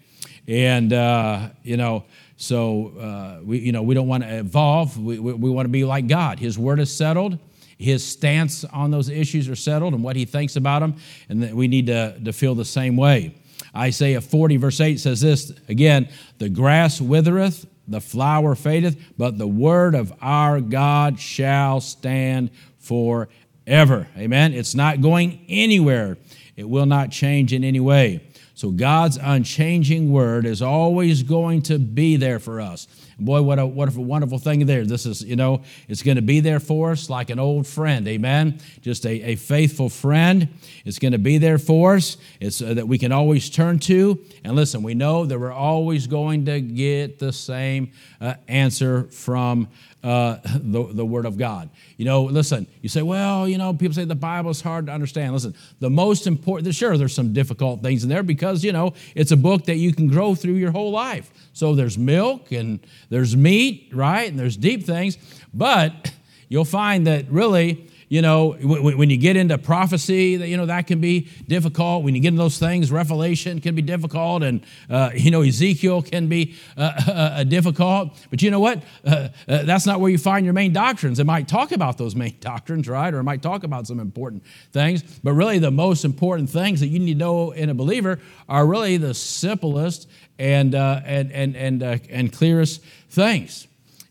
And, 0.48 0.94
uh, 0.94 1.50
you 1.62 1.76
know, 1.76 2.04
so 2.38 2.92
uh, 2.98 3.40
we, 3.44 3.58
you 3.58 3.72
know, 3.72 3.82
we 3.82 3.94
don't 3.94 4.08
want 4.08 4.22
to 4.22 4.38
evolve. 4.38 4.96
We, 4.96 5.18
we, 5.18 5.34
we 5.34 5.50
want 5.50 5.66
to 5.66 5.70
be 5.70 5.84
like 5.84 6.06
God. 6.06 6.38
His 6.38 6.58
word 6.58 6.80
is 6.80 6.94
settled. 6.94 7.38
His 7.76 8.04
stance 8.04 8.64
on 8.64 8.90
those 8.90 9.08
issues 9.08 9.48
are 9.48 9.56
settled 9.56 9.92
and 9.92 10.02
what 10.02 10.16
he 10.16 10.24
thinks 10.24 10.56
about 10.56 10.80
them. 10.80 10.96
And 11.28 11.42
that 11.42 11.54
we 11.54 11.68
need 11.68 11.86
to, 11.88 12.18
to 12.24 12.32
feel 12.32 12.54
the 12.54 12.64
same 12.64 12.96
way. 12.96 13.34
Isaiah 13.76 14.20
40, 14.20 14.56
verse 14.56 14.80
8 14.80 14.98
says 14.98 15.20
this 15.20 15.52
again 15.68 16.08
the 16.38 16.48
grass 16.48 17.00
withereth, 17.00 17.66
the 17.88 18.00
flower 18.00 18.54
fadeth, 18.54 18.96
but 19.16 19.38
the 19.38 19.48
word 19.48 19.94
of 19.94 20.12
our 20.20 20.60
God 20.60 21.18
shall 21.18 21.80
stand 21.80 22.50
forever. 22.78 24.08
Amen. 24.16 24.52
It's 24.52 24.74
not 24.74 25.00
going 25.00 25.44
anywhere, 25.48 26.16
it 26.56 26.68
will 26.68 26.86
not 26.86 27.10
change 27.10 27.52
in 27.52 27.64
any 27.64 27.80
way. 27.80 28.20
So 28.54 28.72
God's 28.72 29.18
unchanging 29.22 30.10
word 30.10 30.44
is 30.44 30.60
always 30.62 31.22
going 31.22 31.62
to 31.62 31.78
be 31.78 32.16
there 32.16 32.40
for 32.40 32.60
us. 32.60 32.88
Boy, 33.18 33.42
what 33.42 33.58
a, 33.58 33.66
what 33.66 33.94
a 33.94 34.00
wonderful 34.00 34.38
thing 34.38 34.64
there. 34.66 34.84
This 34.84 35.04
is, 35.04 35.22
you 35.24 35.34
know, 35.34 35.62
it's 35.88 36.02
going 36.02 36.16
to 36.16 36.22
be 36.22 36.38
there 36.38 36.60
for 36.60 36.92
us 36.92 37.10
like 37.10 37.30
an 37.30 37.38
old 37.38 37.66
friend. 37.66 38.06
Amen. 38.06 38.60
Just 38.80 39.04
a, 39.04 39.30
a 39.30 39.34
faithful 39.36 39.88
friend. 39.88 40.48
It's 40.84 41.00
going 41.00 41.12
to 41.12 41.18
be 41.18 41.38
there 41.38 41.58
for 41.58 41.96
us. 41.96 42.16
It's 42.40 42.62
uh, 42.62 42.74
that 42.74 42.86
we 42.86 42.96
can 42.96 43.10
always 43.10 43.50
turn 43.50 43.80
to. 43.80 44.24
And 44.44 44.54
listen, 44.54 44.84
we 44.84 44.94
know 44.94 45.26
that 45.26 45.38
we're 45.38 45.52
always 45.52 46.06
going 46.06 46.44
to 46.46 46.60
get 46.60 47.18
the 47.18 47.32
same 47.32 47.90
uh, 48.20 48.34
answer 48.46 49.04
from 49.04 49.68
uh, 50.04 50.36
the, 50.44 50.88
the 50.92 51.04
Word 51.04 51.26
of 51.26 51.36
God. 51.36 51.70
You 51.96 52.04
know, 52.04 52.22
listen, 52.24 52.68
you 52.82 52.88
say, 52.88 53.02
well, 53.02 53.48
you 53.48 53.58
know, 53.58 53.74
people 53.74 53.94
say 53.94 54.04
the 54.04 54.14
Bible 54.14 54.50
is 54.50 54.60
hard 54.60 54.86
to 54.86 54.92
understand. 54.92 55.32
Listen, 55.32 55.54
the 55.80 55.90
most 55.90 56.26
important, 56.28 56.72
sure, 56.74 56.96
there's 56.96 57.14
some 57.14 57.32
difficult 57.32 57.82
things 57.82 58.04
in 58.04 58.08
there 58.08 58.22
because, 58.22 58.62
you 58.62 58.72
know, 58.72 58.94
it's 59.16 59.32
a 59.32 59.36
book 59.36 59.64
that 59.64 59.76
you 59.76 59.92
can 59.92 60.06
grow 60.06 60.36
through 60.36 60.54
your 60.54 60.70
whole 60.70 60.92
life. 60.92 61.32
So 61.52 61.74
there's 61.74 61.98
milk 61.98 62.52
and 62.52 62.78
there's 63.10 63.36
meat, 63.36 63.90
right? 63.92 64.28
And 64.28 64.38
there's 64.38 64.56
deep 64.56 64.84
things. 64.84 65.18
But 65.52 66.12
you'll 66.48 66.64
find 66.64 67.06
that 67.06 67.30
really, 67.30 67.88
you 68.08 68.22
know, 68.22 68.52
when 68.52 69.10
you 69.10 69.18
get 69.18 69.36
into 69.36 69.58
prophecy, 69.58 70.30
you 70.42 70.56
know, 70.56 70.66
that 70.66 70.86
can 70.86 71.00
be 71.00 71.28
difficult. 71.46 72.04
When 72.04 72.14
you 72.14 72.22
get 72.22 72.28
into 72.28 72.42
those 72.42 72.58
things, 72.58 72.90
Revelation 72.90 73.60
can 73.60 73.74
be 73.74 73.82
difficult, 73.82 74.42
and, 74.42 74.62
uh, 74.88 75.10
you 75.14 75.30
know, 75.30 75.42
Ezekiel 75.42 76.02
can 76.02 76.26
be 76.26 76.56
uh, 76.76 76.80
uh, 77.06 77.44
difficult. 77.44 78.16
But 78.30 78.40
you 78.40 78.50
know 78.50 78.60
what? 78.60 78.82
Uh, 79.04 79.28
uh, 79.46 79.64
that's 79.64 79.84
not 79.84 80.00
where 80.00 80.10
you 80.10 80.16
find 80.16 80.44
your 80.46 80.54
main 80.54 80.72
doctrines. 80.72 81.18
It 81.18 81.26
might 81.26 81.48
talk 81.48 81.72
about 81.72 81.98
those 81.98 82.16
main 82.16 82.36
doctrines, 82.40 82.88
right? 82.88 83.12
Or 83.12 83.20
it 83.20 83.24
might 83.24 83.42
talk 83.42 83.62
about 83.62 83.86
some 83.86 84.00
important 84.00 84.42
things. 84.72 85.02
But 85.02 85.34
really, 85.34 85.58
the 85.58 85.70
most 85.70 86.04
important 86.04 86.48
things 86.48 86.80
that 86.80 86.88
you 86.88 86.98
need 86.98 87.12
to 87.14 87.18
know 87.18 87.50
in 87.50 87.68
a 87.68 87.74
believer 87.74 88.20
are 88.48 88.66
really 88.66 88.96
the 88.96 89.12
simplest 89.12 90.08
and, 90.38 90.74
and, 90.74 91.30
and, 91.30 91.56
and, 91.56 91.82
and 91.82 92.32
clearest 92.32 92.82
things. 93.10 93.66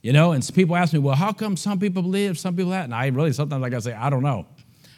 You 0.07 0.13
know, 0.13 0.31
and 0.31 0.51
people 0.55 0.77
ask 0.77 0.93
me, 0.93 0.99
well, 0.99 1.17
how 1.17 1.33
come 1.33 1.57
some 1.57 1.79
people 1.79 2.01
believe, 2.01 2.39
some 2.39 2.55
people 2.55 2.71
that? 2.71 2.85
And 2.85 2.95
I 2.95 3.07
really 3.07 3.33
sometimes 3.33 3.61
like 3.61 3.71
I 3.71 3.75
gotta 3.75 3.81
say, 3.81 3.93
I 3.93 4.09
don't 4.09 4.23
know. 4.23 4.47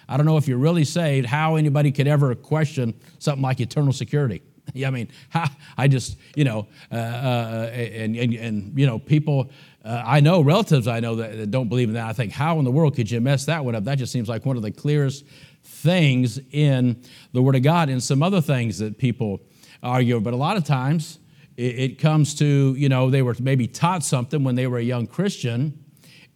I 0.08 0.18
don't 0.18 0.28
know 0.28 0.38
if 0.38 0.48
you're 0.48 0.60
really 0.60 0.86
saved, 0.86 1.26
how 1.26 1.56
anybody 1.56 1.92
could 1.92 2.08
ever 2.08 2.36
question 2.36 2.94
something 3.18 3.42
like 3.42 3.60
eternal 3.60 3.92
security. 3.92 4.44
yeah, 4.76 4.88
I 4.88 4.92
mean, 4.92 5.08
I 5.80 5.88
just, 5.88 6.20
you 6.36 6.44
know, 6.44 6.68
uh, 6.92 6.96
uh, 6.96 7.72
and, 7.74 8.16
and, 8.16 8.34
and, 8.36 8.80
you 8.80 8.86
know, 8.86 9.00
people, 9.00 9.50
uh, 9.84 10.04
I 10.06 10.20
know, 10.20 10.42
relatives 10.42 10.88
I 10.88 11.00
know 11.00 11.16
that, 11.16 11.38
that 11.38 11.50
don't 11.50 11.70
believe 11.70 11.88
in 11.88 11.96
that. 11.96 12.06
I 12.06 12.14
think, 12.14 12.32
how 12.32 12.60
in 12.60 12.64
the 12.64 12.72
world 12.72 12.96
could 12.96 13.10
you 13.10 13.20
mess 13.20 13.46
that 13.46 13.66
one 13.66 13.74
up? 13.74 13.86
That 13.86 13.98
just 13.98 14.14
seems 14.14 14.30
like 14.30 14.46
one 14.46 14.58
of 14.58 14.62
the 14.62 14.70
clearest 14.70 15.26
things 15.64 16.40
in 16.52 17.02
the 17.34 17.42
Word 17.42 17.56
of 17.56 17.64
God 17.64 17.90
and 17.90 18.04
some 18.04 18.22
other 18.22 18.42
things 18.42 18.78
that 18.78 19.00
people 19.00 19.42
argue. 19.82 20.20
But 20.20 20.36
a 20.36 20.38
lot 20.38 20.56
of 20.56 20.66
times, 20.66 21.18
it, 21.60 22.00
comes 22.00 22.36
to, 22.36 22.74
you 22.78 22.88
know, 22.88 23.10
they 23.10 23.22
were 23.22 23.36
maybe 23.40 23.68
taught 23.68 24.04
something 24.04 24.44
when 24.44 24.56
they 24.56 24.68
were 24.68 24.78
a 24.78 24.84
young 24.84 25.08
Christian, 25.08 25.84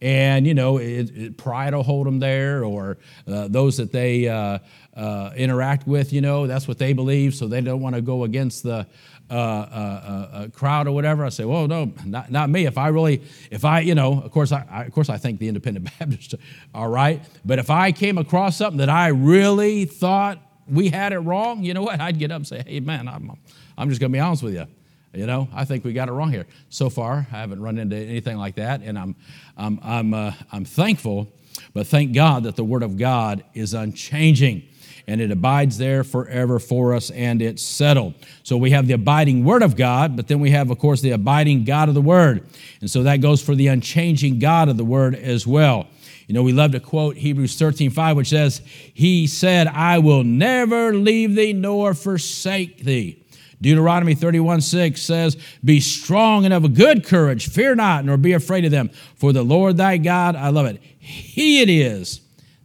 and, 0.00 0.46
you 0.46 0.52
know, 0.52 0.76
it, 0.76 1.16
it, 1.16 1.38
pride 1.38 1.72
will 1.72 1.82
hold 1.82 2.06
them 2.06 2.18
there, 2.18 2.62
or 2.62 2.98
uh, 3.26 3.48
those 3.48 3.78
that 3.78 3.90
they 3.90 4.28
uh, 4.28 4.58
uh, 4.94 5.30
interact 5.34 5.86
with, 5.86 6.12
you 6.12 6.20
know, 6.20 6.46
that's 6.46 6.68
what 6.68 6.78
they 6.78 6.92
believe, 6.92 7.34
so 7.34 7.48
they 7.48 7.62
don't 7.62 7.80
want 7.80 7.94
to 7.94 8.02
go 8.02 8.24
against 8.24 8.64
the 8.64 8.86
uh, 9.30 9.34
uh, 9.34 10.28
uh, 10.32 10.48
crowd 10.48 10.86
or 10.86 10.92
whatever. 10.92 11.24
I 11.24 11.30
say, 11.30 11.46
well, 11.46 11.66
no, 11.66 11.90
not, 12.04 12.30
not 12.30 12.50
me. 12.50 12.66
If 12.66 12.76
I 12.76 12.88
really, 12.88 13.22
if 13.50 13.64
I, 13.64 13.80
you 13.80 13.94
know, 13.94 14.20
of 14.20 14.30
course, 14.30 14.52
I, 14.52 14.66
I, 14.70 14.84
of 14.84 14.92
course, 14.92 15.08
I 15.08 15.16
think 15.16 15.40
the 15.40 15.48
Independent 15.48 15.88
Baptists 15.98 16.34
are 16.74 16.90
right, 16.90 17.24
but 17.46 17.58
if 17.58 17.70
I 17.70 17.92
came 17.92 18.18
across 18.18 18.58
something 18.58 18.78
that 18.78 18.90
I 18.90 19.08
really 19.08 19.86
thought 19.86 20.38
we 20.68 20.90
had 20.90 21.14
it 21.14 21.20
wrong, 21.20 21.64
you 21.64 21.72
know 21.72 21.82
what? 21.82 22.00
I'd 22.00 22.18
get 22.18 22.30
up 22.30 22.36
and 22.36 22.46
say, 22.46 22.62
hey, 22.66 22.80
man, 22.80 23.08
I'm, 23.08 23.30
I'm 23.78 23.88
just 23.88 24.00
going 24.00 24.12
to 24.12 24.16
be 24.16 24.20
honest 24.20 24.42
with 24.42 24.52
you. 24.52 24.66
You 25.14 25.26
know, 25.26 25.48
I 25.54 25.64
think 25.64 25.84
we 25.84 25.92
got 25.92 26.08
it 26.08 26.12
wrong 26.12 26.30
here. 26.30 26.46
So 26.70 26.90
far, 26.90 27.26
I 27.32 27.36
haven't 27.36 27.60
run 27.60 27.78
into 27.78 27.96
anything 27.96 28.36
like 28.36 28.56
that, 28.56 28.82
and 28.82 28.98
I'm, 28.98 29.14
I'm, 29.56 29.78
I'm, 29.82 30.14
uh, 30.14 30.32
I'm 30.50 30.64
thankful, 30.64 31.28
but 31.72 31.86
thank 31.86 32.12
God 32.12 32.44
that 32.44 32.56
the 32.56 32.64
Word 32.64 32.82
of 32.82 32.98
God 32.98 33.44
is 33.54 33.74
unchanging 33.74 34.68
and 35.06 35.20
it 35.20 35.30
abides 35.30 35.78
there 35.78 36.02
forever 36.02 36.58
for 36.58 36.94
us 36.94 37.10
and 37.10 37.42
it's 37.42 37.62
settled. 37.62 38.14
So 38.42 38.56
we 38.56 38.70
have 38.70 38.86
the 38.86 38.94
abiding 38.94 39.44
Word 39.44 39.62
of 39.62 39.76
God, 39.76 40.16
but 40.16 40.28
then 40.28 40.40
we 40.40 40.50
have, 40.50 40.70
of 40.70 40.78
course, 40.78 41.00
the 41.00 41.10
abiding 41.10 41.64
God 41.64 41.88
of 41.88 41.94
the 41.94 42.00
Word. 42.00 42.46
And 42.80 42.90
so 42.90 43.02
that 43.02 43.20
goes 43.20 43.42
for 43.42 43.54
the 43.54 43.68
unchanging 43.68 44.38
God 44.38 44.68
of 44.68 44.76
the 44.76 44.84
Word 44.84 45.14
as 45.14 45.46
well. 45.46 45.86
You 46.26 46.34
know, 46.34 46.42
we 46.42 46.52
love 46.52 46.72
to 46.72 46.80
quote 46.80 47.16
Hebrews 47.16 47.58
13 47.58 47.90
5, 47.90 48.16
which 48.16 48.30
says, 48.30 48.62
He 48.94 49.26
said, 49.26 49.66
I 49.66 49.98
will 49.98 50.24
never 50.24 50.94
leave 50.94 51.34
thee 51.34 51.52
nor 51.52 51.92
forsake 51.92 52.84
thee. 52.84 53.23
Deuteronomy 53.60 54.14
31 54.14 54.60
6 54.60 55.00
says, 55.00 55.36
Be 55.64 55.80
strong 55.80 56.44
and 56.44 56.54
of 56.54 56.64
a 56.64 56.68
good 56.68 57.04
courage, 57.04 57.48
fear 57.48 57.74
not, 57.74 58.04
nor 58.04 58.16
be 58.16 58.32
afraid 58.32 58.64
of 58.64 58.70
them. 58.70 58.90
For 59.16 59.32
the 59.32 59.42
Lord 59.42 59.76
thy 59.76 59.96
God, 59.96 60.36
I 60.36 60.48
love 60.48 60.66
it, 60.66 60.80
he 60.98 61.62
it 61.62 61.68
is 61.68 62.20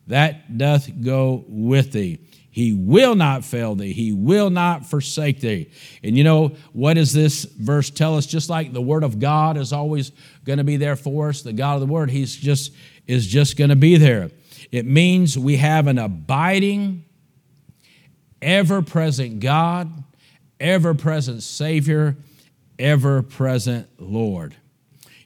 that 0.10 0.58
doth 0.58 0.90
go 1.02 1.46
with 1.48 1.92
thee. 1.92 2.20
He 2.52 2.74
will 2.74 3.16
not 3.16 3.46
fail 3.46 3.76
thee. 3.76 3.94
He 3.94 4.12
will 4.12 4.50
not 4.50 4.86
forsake 4.86 5.40
thee. 5.40 5.72
And 6.04 6.18
you 6.18 6.24
know, 6.24 6.56
what 6.74 6.96
does 6.96 7.14
this 7.14 7.46
verse 7.46 7.90
tell 7.92 8.18
us? 8.18 8.26
Just 8.26 8.50
like 8.50 8.74
the 8.74 8.82
word 8.82 9.04
of 9.04 9.20
God 9.20 9.56
is 9.56 9.72
always 9.72 10.12
going 10.46 10.58
to 10.58 10.64
be 10.64 10.76
there 10.76 10.96
for 10.96 11.30
us, 11.30 11.44
the 11.44 11.54
God 11.54 11.76
of 11.76 11.82
the 11.82 11.94
word, 11.94 12.10
he's 12.10 12.36
just 12.36 12.74
is 13.08 13.26
just 13.26 13.56
going 13.56 13.70
to 13.70 13.76
be 13.76 13.98
there. 13.98 14.32
It 14.72 14.86
means 14.86 15.38
we 15.38 15.58
have 15.58 15.88
an 15.88 15.98
abiding, 15.98 17.06
ever 18.42 18.82
present 18.82 19.40
God 19.40 19.92
ever 20.60 20.94
present 20.94 21.44
Savior, 21.44 22.16
ever 22.78 23.22
present 23.22 23.88
Lord. 23.98 24.56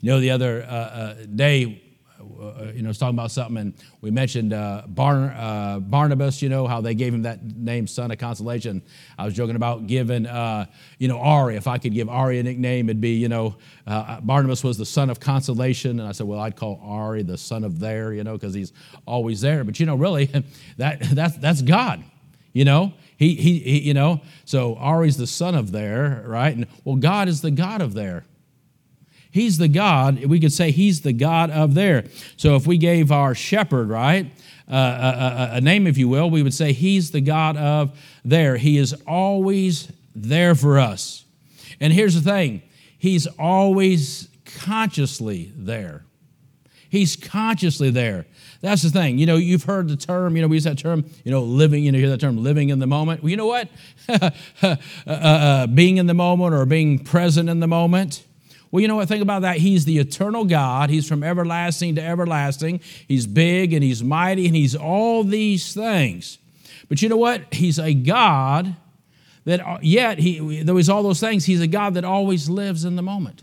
You 0.02 0.12
know, 0.12 0.20
the 0.20 0.32
other 0.32 0.64
uh, 0.64 0.74
uh, 0.74 1.16
day, 1.34 1.82
uh, 2.20 2.72
you 2.74 2.82
know, 2.82 2.88
I 2.88 2.90
was 2.90 2.98
talking 2.98 3.16
about 3.16 3.32
something, 3.32 3.58
and 3.58 3.74
we 4.02 4.12
mentioned 4.12 4.54
uh, 4.54 4.84
Bar- 4.88 5.34
uh, 5.36 5.80
Barnabas, 5.80 6.42
you 6.42 6.50
know, 6.50 6.68
how 6.68 6.82
they 6.82 6.94
gave 6.94 7.14
him 7.14 7.22
that 7.22 7.44
name, 7.44 7.88
Son 7.88 8.12
of 8.12 8.18
Consolation. 8.18 8.82
I 9.18 9.26
was 9.26 9.34
joking 9.34 9.56
about 9.56 9.88
giving, 9.88 10.26
uh, 10.26 10.66
you 11.00 11.08
know, 11.08 11.20
Ari. 11.20 11.56
If 11.56 11.68
I 11.68 11.78
could 11.78 11.94
give 11.94 12.10
Ari 12.10 12.40
a 12.40 12.44
nickname, 12.44 12.90
it'd 12.90 13.02
be, 13.02 13.16
you 13.16 13.30
know, 13.30 13.56
Barnabas 13.86 14.64
was 14.64 14.78
the 14.78 14.86
son 14.86 15.10
of 15.10 15.20
consolation. 15.20 16.00
And 16.00 16.08
I 16.08 16.12
said, 16.12 16.28
well, 16.28 16.40
I'd 16.40 16.56
call 16.56 16.82
Ari 16.84 17.24
the 17.24 17.38
son 17.38 17.64
of 17.64 17.80
there, 17.80 18.14
you 18.14 18.24
know, 18.24 18.34
because 18.34 18.54
he's 18.54 18.74
always 19.06 19.42
there. 19.42 19.64
But, 19.64 19.80
you 19.80 19.86
know, 19.86 19.96
really, 19.96 20.26
that, 20.78 21.00
that's, 21.02 21.38
that's 21.38 21.62
God, 21.62 22.04
you 22.52 22.66
know. 22.66 22.94
He, 23.18 23.36
he, 23.36 23.60
he, 23.60 23.80
you 23.82 23.94
know, 23.94 24.22
so 24.46 24.76
Ari's 24.76 25.18
the 25.18 25.28
son 25.28 25.56
of 25.56 25.72
there, 25.72 26.24
right? 26.26 26.56
And 26.56 26.68
well, 26.84 26.96
God 26.96 27.28
is 27.28 27.42
the 27.42 27.52
God 27.52 27.82
of 27.82 27.94
there. 27.94 28.26
He's 29.32 29.58
the 29.58 29.68
God, 29.68 30.24
we 30.26 30.40
could 30.40 30.54
say 30.54 30.70
he's 30.70 31.02
the 31.02 31.12
God 31.12 31.50
of 31.50 31.74
there. 31.74 32.06
So 32.38 32.56
if 32.56 32.68
we 32.68 32.78
gave 32.78 33.12
our 33.12 33.34
shepherd, 33.34 33.90
right, 33.90 34.28
uh, 34.72 34.76
a, 34.76 34.78
a, 35.54 35.58
a 35.58 35.62
name, 35.62 35.88
if 35.88 35.98
you 35.98 36.08
will, 36.08 36.30
we 36.30 36.44
would 36.44 36.54
say 36.54 36.72
he's 36.72 37.10
the 37.10 37.20
God 37.22 37.58
of 37.58 37.98
there. 38.24 38.58
He 38.58 38.78
is 38.78 38.94
always 39.08 39.92
there 40.16 40.54
for 40.54 40.78
us. 40.78 41.26
And 41.80 41.92
here's 41.92 42.14
the 42.14 42.22
thing 42.22 42.62
he's 42.98 43.26
always 43.40 44.30
consciously 44.46 45.52
there. 45.56 46.06
He's 46.94 47.16
consciously 47.16 47.90
there. 47.90 48.28
That's 48.62 48.84
the 48.84 48.92
thing. 48.92 49.18
You 49.18 49.26
know, 49.26 49.36
you've 49.36 49.64
heard 49.64 49.88
the 49.88 49.96
term, 49.96 50.36
you 50.36 50.44
know, 50.44 50.48
we 50.48 50.58
use 50.58 50.66
that 50.66 50.78
term, 50.78 51.06
you 51.24 51.32
know, 51.32 51.42
living, 51.42 51.84
you 51.84 51.92
know, 51.92 51.98
hear 51.98 52.10
that 52.12 52.20
term, 52.20 52.44
living 52.44 52.70
in 52.70 52.78
the 52.78 52.86
moment. 52.86 53.24
Well, 53.24 53.32
you 53.32 53.36
know 53.36 53.48
what? 53.48 53.68
uh, 54.08 54.30
uh, 54.62 54.76
uh, 55.08 55.66
being 55.66 55.98
in 55.98 56.06
the 56.06 56.14
moment 56.14 56.54
or 56.54 56.68
being 56.68 57.00
present 57.00 57.50
in 57.50 57.62
the 57.62 57.68
moment. 57.68 58.24
Well, 58.70 58.82
you 58.82 58.88
know 58.88 58.98
what? 58.98 59.08
Think 59.08 59.24
about 59.24 59.42
that. 59.42 59.58
He's 59.58 59.86
the 59.86 59.98
eternal 59.98 60.46
God. 60.46 60.92
He's 60.92 61.08
from 61.08 61.24
everlasting 61.24 61.96
to 61.96 62.04
everlasting. 62.04 62.80
He's 63.08 63.26
big 63.26 63.74
and 63.74 63.84
he's 63.84 64.04
mighty 64.04 64.46
and 64.46 64.56
he's 64.56 64.76
all 64.76 65.24
these 65.24 65.74
things. 65.74 66.38
But 66.90 67.02
you 67.02 67.10
know 67.10 67.18
what? 67.18 67.52
He's 67.52 67.80
a 67.80 67.96
God 67.96 68.76
that, 69.46 69.66
uh, 69.66 69.80
yet, 69.82 70.20
he, 70.20 70.62
though 70.62 70.78
he's 70.78 70.90
all 70.90 71.02
those 71.02 71.20
things, 71.20 71.46
he's 71.46 71.60
a 71.60 71.66
God 71.66 71.96
that 71.96 72.06
always 72.06 72.52
lives 72.52 72.86
in 72.86 72.98
the 72.98 73.02
moment. 73.02 73.42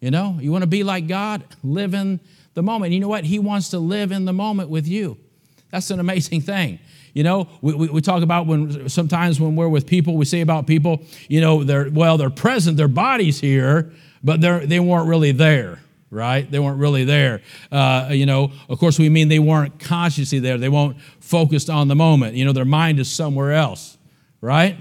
You 0.00 0.10
know, 0.10 0.38
you 0.40 0.52
want 0.52 0.62
to 0.62 0.68
be 0.68 0.84
like 0.84 1.08
God? 1.08 1.42
Live 1.62 1.94
in 1.94 2.20
the 2.54 2.62
moment. 2.62 2.92
You 2.92 3.00
know 3.00 3.08
what? 3.08 3.24
He 3.24 3.38
wants 3.38 3.70
to 3.70 3.78
live 3.78 4.12
in 4.12 4.24
the 4.24 4.32
moment 4.32 4.68
with 4.68 4.86
you. 4.86 5.16
That's 5.70 5.90
an 5.90 6.00
amazing 6.00 6.40
thing. 6.42 6.78
You 7.14 7.24
know, 7.24 7.48
we, 7.62 7.74
we, 7.74 7.88
we, 7.88 8.00
talk 8.00 8.22
about 8.22 8.46
when 8.46 8.88
sometimes 8.88 9.40
when 9.40 9.56
we're 9.56 9.68
with 9.68 9.86
people, 9.86 10.16
we 10.16 10.24
say 10.24 10.40
about 10.40 10.66
people, 10.66 11.02
you 11.28 11.40
know, 11.40 11.64
they're, 11.64 11.90
well, 11.90 12.16
they're 12.16 12.30
present, 12.30 12.76
their 12.76 12.86
body's 12.86 13.40
here, 13.40 13.92
but 14.22 14.40
they're, 14.40 14.64
they 14.64 14.78
weren't 14.78 15.08
really 15.08 15.32
there, 15.32 15.80
right? 16.10 16.48
They 16.48 16.58
weren't 16.58 16.78
really 16.78 17.04
there. 17.04 17.42
Uh, 17.72 18.10
you 18.12 18.24
know, 18.24 18.52
of 18.68 18.78
course, 18.78 18.98
we 18.98 19.08
mean 19.08 19.28
they 19.28 19.40
weren't 19.40 19.80
consciously 19.80 20.38
there. 20.38 20.58
They 20.58 20.68
weren't 20.68 21.00
focused 21.18 21.70
on 21.70 21.88
the 21.88 21.96
moment. 21.96 22.36
You 22.36 22.44
know, 22.44 22.52
their 22.52 22.64
mind 22.64 23.00
is 23.00 23.10
somewhere 23.10 23.52
else, 23.52 23.98
right? 24.40 24.76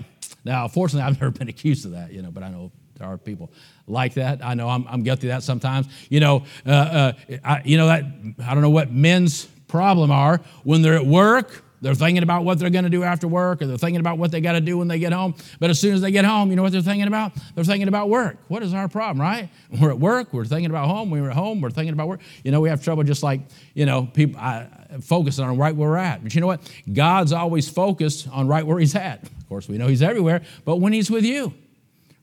Now, 0.48 0.68
fortunately, 0.68 1.08
I've 1.08 1.22
never 1.22 1.32
been 1.32 1.50
accused 1.50 1.86
of 1.86 1.92
that, 1.92 2.12
you 2.12 2.22
know, 2.22 2.32
but 2.32 2.44
I 2.44 2.50
know 2.50 2.72
there 2.98 3.08
are 3.08 3.18
people 3.18 3.52
like 3.86 4.16
that. 4.16 4.44
I 4.44 4.56
know 4.56 4.70
I'm, 4.70 4.88
I'm 4.88 5.04
guilty 5.04 5.28
of 5.28 5.36
that 5.36 5.44
sometimes. 5.44 5.88
You 6.10 6.20
know, 6.20 6.44
uh, 6.66 6.70
uh, 6.70 7.14
I, 7.44 7.62
you 7.64 7.78
know 7.78 7.88
that 7.88 8.04
I 8.44 8.54
don't 8.54 8.64
know 8.64 8.70
what 8.70 8.92
men's 8.92 9.46
problem 9.68 10.10
are 10.12 10.42
when 10.64 10.82
they're 10.82 10.96
at 10.96 11.06
work. 11.06 11.64
They're 11.82 11.94
thinking 11.94 12.24
about 12.24 12.44
what 12.44 12.58
they're 12.58 12.70
going 12.70 12.86
to 12.86 12.90
do 12.90 13.04
after 13.04 13.28
work, 13.28 13.62
or 13.62 13.68
they're 13.68 13.78
thinking 13.78 14.00
about 14.00 14.18
what 14.18 14.32
they 14.32 14.42
got 14.42 14.54
to 14.54 14.62
do 14.62 14.78
when 14.78 14.88
they 14.88 14.98
get 14.98 15.14
home. 15.14 15.36
But 15.60 15.70
as 15.70 15.80
soon 15.80 15.94
as 15.94 16.02
they 16.02 16.12
get 16.12 16.26
home, 16.26 16.50
you 16.50 16.56
know 16.56 16.64
what 16.64 16.72
they're 16.72 16.82
thinking 16.82 17.08
about? 17.08 17.34
They're 17.54 17.64
thinking 17.64 17.88
about 17.88 18.10
work. 18.10 18.38
What 18.48 18.64
is 18.64 18.74
our 18.74 18.88
problem, 18.88 19.22
right? 19.22 19.50
We're 19.82 19.92
at 19.92 20.00
work. 20.00 20.34
We're 20.34 20.46
thinking 20.46 20.70
about 20.70 20.88
home. 20.88 21.12
We're 21.12 21.30
at 21.30 21.36
home. 21.36 21.62
We're 21.62 21.70
thinking 21.70 21.94
about 21.94 22.08
work. 22.08 22.22
You 22.44 22.52
know, 22.52 22.62
we 22.62 22.70
have 22.70 22.84
trouble 22.84 23.04
just 23.04 23.24
like 23.24 23.42
you 23.74 23.86
know 23.86 24.08
people 24.12 24.40
I, 24.40 24.68
focusing 25.02 25.46
on 25.46 25.58
right 25.58 25.76
where 25.76 25.90
we're 25.90 25.98
at. 25.98 26.24
But 26.24 26.34
you 26.34 26.42
know 26.42 26.48
what? 26.48 26.62
God's 26.92 27.34
always 27.34 27.70
focused 27.70 28.28
on 28.30 28.48
right 28.48 28.66
where 28.66 28.80
He's 28.80 28.96
at. 28.96 29.24
Of 29.24 29.50
course, 29.50 29.68
we 29.68 29.78
know 29.78 29.88
He's 29.88 30.02
everywhere, 30.02 30.42
but 30.66 30.78
when 30.78 30.94
He's 30.94 31.12
with 31.12 31.26
you, 31.26 31.54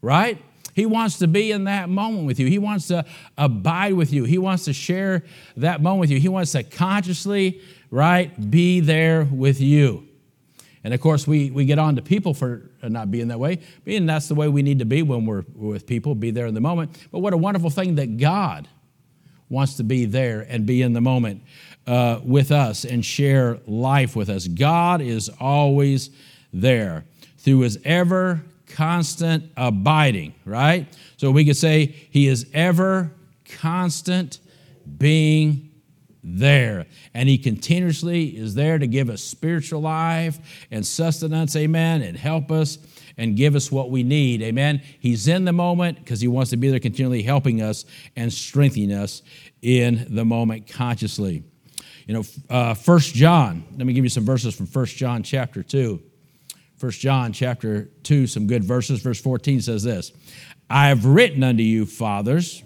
right? 0.02 0.42
He 0.74 0.86
wants 0.86 1.18
to 1.18 1.28
be 1.28 1.52
in 1.52 1.64
that 1.64 1.88
moment 1.88 2.26
with 2.26 2.40
you. 2.40 2.48
He 2.48 2.58
wants 2.58 2.88
to 2.88 3.04
abide 3.38 3.94
with 3.94 4.12
you. 4.12 4.24
He 4.24 4.38
wants 4.38 4.64
to 4.64 4.72
share 4.72 5.22
that 5.56 5.80
moment 5.80 6.00
with 6.00 6.10
you. 6.10 6.18
He 6.18 6.28
wants 6.28 6.52
to 6.52 6.64
consciously, 6.64 7.62
right, 7.94 8.50
be 8.50 8.80
there 8.80 9.24
with 9.30 9.60
you. 9.60 10.08
And 10.82 10.92
of 10.92 11.00
course, 11.00 11.28
we, 11.28 11.52
we 11.52 11.64
get 11.64 11.78
on 11.78 11.94
to 11.94 12.02
people 12.02 12.34
for 12.34 12.68
not 12.82 13.10
being 13.10 13.28
that 13.28 13.38
way, 13.38 13.60
being 13.84 14.04
that's 14.04 14.26
the 14.26 14.34
way 14.34 14.48
we 14.48 14.62
need 14.62 14.80
to 14.80 14.84
be 14.84 15.02
when 15.02 15.24
we're, 15.24 15.44
with 15.54 15.86
people, 15.86 16.16
be 16.16 16.32
there 16.32 16.46
in 16.46 16.54
the 16.54 16.60
moment. 16.60 16.90
But 17.12 17.20
what 17.20 17.32
a 17.32 17.36
wonderful 17.36 17.70
thing 17.70 17.94
that 17.94 18.18
God 18.18 18.66
wants 19.48 19.76
to 19.76 19.84
be 19.84 20.06
there 20.06 20.44
and 20.48 20.66
be 20.66 20.82
in 20.82 20.92
the 20.92 21.00
moment 21.00 21.44
uh, 21.86 22.18
with 22.24 22.50
us 22.50 22.84
and 22.84 23.04
share 23.04 23.60
life 23.66 24.16
with 24.16 24.28
us. 24.28 24.48
God 24.48 25.00
is 25.00 25.30
always 25.38 26.10
there 26.52 27.04
through 27.38 27.60
his 27.60 27.78
ever 27.84 28.42
constant 28.66 29.52
abiding, 29.56 30.34
right? 30.44 30.88
So 31.16 31.30
we 31.30 31.44
could 31.44 31.56
say 31.56 31.86
he 31.86 32.26
is 32.26 32.46
ever 32.52 33.12
constant 33.44 34.40
being 34.98 35.70
there. 36.24 36.86
And 37.12 37.28
he 37.28 37.38
continuously 37.38 38.36
is 38.36 38.54
there 38.54 38.78
to 38.78 38.86
give 38.86 39.10
us 39.10 39.22
spiritual 39.22 39.82
life 39.82 40.66
and 40.70 40.84
sustenance, 40.84 41.54
amen, 41.54 42.02
and 42.02 42.16
help 42.16 42.50
us 42.50 42.78
and 43.16 43.36
give 43.36 43.54
us 43.54 43.70
what 43.70 43.90
we 43.90 44.02
need, 44.02 44.42
amen. 44.42 44.82
He's 44.98 45.28
in 45.28 45.44
the 45.44 45.52
moment 45.52 45.98
because 45.98 46.20
he 46.20 46.28
wants 46.28 46.50
to 46.50 46.56
be 46.56 46.68
there 46.70 46.80
continually 46.80 47.22
helping 47.22 47.62
us 47.62 47.84
and 48.16 48.32
strengthening 48.32 48.92
us 48.92 49.22
in 49.62 50.06
the 50.10 50.24
moment 50.24 50.68
consciously. 50.68 51.44
You 52.06 52.14
know, 52.14 52.24
uh, 52.50 52.74
1 52.74 52.98
John, 53.00 53.64
let 53.76 53.86
me 53.86 53.92
give 53.92 54.04
you 54.04 54.10
some 54.10 54.24
verses 54.24 54.54
from 54.54 54.66
1 54.66 54.86
John 54.86 55.22
chapter 55.22 55.62
2. 55.62 56.02
1 56.80 56.92
John 56.92 57.32
chapter 57.32 57.84
2, 58.02 58.26
some 58.26 58.46
good 58.46 58.64
verses. 58.64 59.00
Verse 59.00 59.20
14 59.20 59.60
says 59.60 59.82
this 59.82 60.12
I 60.68 60.88
have 60.88 61.06
written 61.06 61.42
unto 61.42 61.62
you, 61.62 61.86
fathers, 61.86 62.62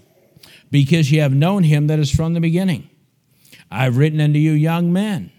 because 0.71 1.13
ye 1.13 1.19
have 1.19 1.33
known 1.33 1.63
him 1.63 1.89
that 1.89 1.99
is 1.99 2.11
from 2.11 2.35
the 2.35 2.41
beginning. 2.41 2.89
I 3.71 3.85
have 3.85 3.97
written 3.97 4.21
unto 4.21 4.39
you, 4.39 4.53
young 4.53 4.93
men, 4.93 5.31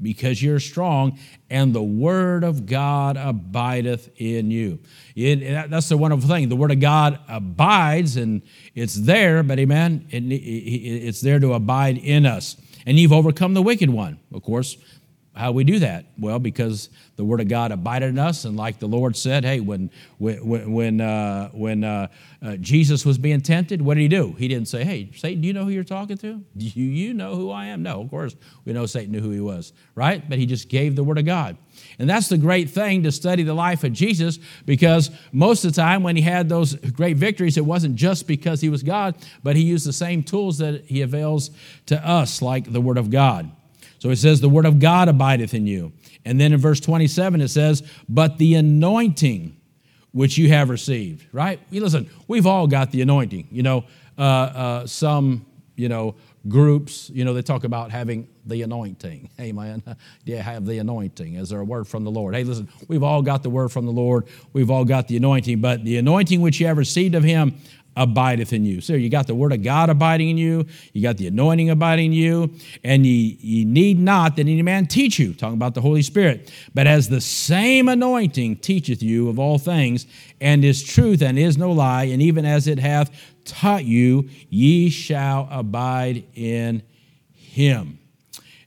because 0.00 0.42
you're 0.42 0.60
strong, 0.60 1.18
and 1.50 1.74
the 1.74 1.82
word 1.82 2.44
of 2.44 2.66
God 2.66 3.16
abideth 3.16 4.10
in 4.16 4.50
you. 4.50 4.78
It, 5.16 5.70
that's 5.70 5.88
the 5.88 5.96
wonderful 5.96 6.28
thing. 6.28 6.48
The 6.48 6.56
word 6.56 6.70
of 6.70 6.80
God 6.80 7.18
abides, 7.28 8.16
and 8.16 8.42
it's 8.74 8.94
there, 8.94 9.42
but 9.42 9.58
amen, 9.58 10.06
it, 10.10 10.18
it's 10.18 11.20
there 11.20 11.40
to 11.40 11.54
abide 11.54 11.98
in 11.98 12.26
us. 12.26 12.56
And 12.86 12.98
you've 12.98 13.12
overcome 13.12 13.54
the 13.54 13.62
wicked 13.62 13.90
one. 13.90 14.18
Of 14.32 14.42
course, 14.42 14.76
how 15.38 15.52
we 15.52 15.62
do 15.62 15.78
that? 15.78 16.06
Well, 16.18 16.40
because 16.40 16.90
the 17.14 17.24
Word 17.24 17.40
of 17.40 17.46
God 17.46 17.70
abided 17.70 18.08
in 18.08 18.18
us, 18.18 18.44
and 18.44 18.56
like 18.56 18.80
the 18.80 18.88
Lord 18.88 19.16
said, 19.16 19.44
hey, 19.44 19.60
when 19.60 19.88
when 20.18 20.72
when 20.72 21.00
uh, 21.00 21.50
when 21.50 21.84
uh, 21.84 22.08
uh, 22.42 22.56
Jesus 22.56 23.06
was 23.06 23.18
being 23.18 23.40
tempted, 23.40 23.80
what 23.80 23.94
did 23.94 24.00
he 24.00 24.08
do? 24.08 24.32
He 24.32 24.48
didn't 24.48 24.66
say, 24.66 24.82
"Hey, 24.82 25.10
Satan, 25.14 25.40
do 25.40 25.46
you 25.46 25.54
know 25.54 25.64
who 25.64 25.70
you're 25.70 25.84
talking 25.84 26.18
to? 26.18 26.42
Do 26.56 26.66
you 26.66 27.14
know 27.14 27.36
who 27.36 27.52
I 27.52 27.66
am?" 27.66 27.84
No, 27.84 28.00
of 28.02 28.10
course 28.10 28.34
we 28.64 28.72
know 28.72 28.86
Satan 28.86 29.12
knew 29.12 29.20
who 29.20 29.30
he 29.30 29.40
was, 29.40 29.72
right? 29.94 30.28
But 30.28 30.38
he 30.38 30.46
just 30.46 30.68
gave 30.68 30.96
the 30.96 31.04
Word 31.04 31.18
of 31.18 31.24
God, 31.24 31.56
and 32.00 32.10
that's 32.10 32.28
the 32.28 32.38
great 32.38 32.70
thing 32.70 33.04
to 33.04 33.12
study 33.12 33.44
the 33.44 33.54
life 33.54 33.84
of 33.84 33.92
Jesus, 33.92 34.40
because 34.66 35.10
most 35.30 35.64
of 35.64 35.72
the 35.72 35.80
time 35.80 36.02
when 36.02 36.16
he 36.16 36.22
had 36.22 36.48
those 36.48 36.74
great 36.74 37.16
victories, 37.16 37.56
it 37.56 37.64
wasn't 37.64 37.94
just 37.94 38.26
because 38.26 38.60
he 38.60 38.68
was 38.68 38.82
God, 38.82 39.14
but 39.44 39.54
he 39.54 39.62
used 39.62 39.86
the 39.86 39.92
same 39.92 40.24
tools 40.24 40.58
that 40.58 40.84
he 40.86 41.02
avails 41.02 41.52
to 41.86 42.04
us, 42.04 42.42
like 42.42 42.72
the 42.72 42.80
Word 42.80 42.98
of 42.98 43.10
God. 43.10 43.52
So 43.98 44.10
it 44.10 44.16
says, 44.16 44.40
The 44.40 44.48
word 44.48 44.66
of 44.66 44.78
God 44.78 45.08
abideth 45.08 45.54
in 45.54 45.66
you. 45.66 45.92
And 46.24 46.40
then 46.40 46.52
in 46.52 46.60
verse 46.60 46.80
27, 46.80 47.40
it 47.40 47.48
says, 47.48 47.82
But 48.08 48.38
the 48.38 48.54
anointing 48.54 49.56
which 50.12 50.38
you 50.38 50.48
have 50.48 50.70
received, 50.70 51.26
right? 51.32 51.60
Listen, 51.70 52.08
we've 52.26 52.46
all 52.46 52.66
got 52.66 52.90
the 52.90 53.02
anointing. 53.02 53.48
You 53.50 53.62
know, 53.62 53.84
uh, 54.16 54.22
uh, 54.22 54.86
some, 54.86 55.46
you 55.76 55.88
know, 55.88 56.16
groups, 56.48 57.10
you 57.10 57.24
know, 57.24 57.34
they 57.34 57.42
talk 57.42 57.64
about 57.64 57.90
having 57.90 58.28
the 58.46 58.62
anointing. 58.62 59.30
Hey, 59.38 59.52
man, 59.52 59.82
yeah, 60.24 60.42
have 60.42 60.66
the 60.66 60.78
anointing. 60.78 61.34
Is 61.34 61.50
there 61.50 61.60
a 61.60 61.64
word 61.64 61.86
from 61.86 62.04
the 62.04 62.10
Lord? 62.10 62.34
Hey, 62.34 62.42
listen, 62.42 62.68
we've 62.88 63.02
all 63.02 63.22
got 63.22 63.42
the 63.42 63.50
word 63.50 63.68
from 63.68 63.86
the 63.86 63.92
Lord. 63.92 64.26
We've 64.52 64.70
all 64.70 64.84
got 64.84 65.06
the 65.06 65.16
anointing, 65.16 65.60
but 65.60 65.84
the 65.84 65.96
anointing 65.96 66.40
which 66.40 66.58
you 66.58 66.66
have 66.66 66.78
received 66.78 67.14
of 67.14 67.22
him 67.22 67.56
abideth 67.98 68.52
in 68.52 68.64
you. 68.64 68.80
So 68.80 68.94
you 68.94 69.10
got 69.10 69.26
the 69.26 69.34
word 69.34 69.52
of 69.52 69.62
God 69.62 69.90
abiding 69.90 70.30
in 70.30 70.38
you, 70.38 70.64
you 70.92 71.02
got 71.02 71.16
the 71.16 71.26
anointing 71.26 71.68
abiding 71.68 72.06
in 72.06 72.12
you, 72.12 72.50
and 72.84 73.04
ye, 73.04 73.36
ye 73.40 73.64
need 73.64 73.98
not 73.98 74.36
that 74.36 74.42
any 74.42 74.62
man 74.62 74.86
teach 74.86 75.18
you, 75.18 75.34
talking 75.34 75.56
about 75.56 75.74
the 75.74 75.80
Holy 75.80 76.02
Spirit, 76.02 76.52
but 76.74 76.86
as 76.86 77.08
the 77.08 77.20
same 77.20 77.88
anointing 77.88 78.56
teacheth 78.56 79.02
you 79.02 79.28
of 79.28 79.38
all 79.38 79.58
things, 79.58 80.06
and 80.40 80.64
is 80.64 80.82
truth 80.82 81.20
and 81.20 81.38
is 81.38 81.58
no 81.58 81.72
lie, 81.72 82.04
and 82.04 82.22
even 82.22 82.44
as 82.44 82.68
it 82.68 82.78
hath 82.78 83.10
taught 83.44 83.84
you, 83.84 84.28
ye 84.48 84.88
shall 84.88 85.48
abide 85.50 86.24
in 86.34 86.82
him. 87.34 87.98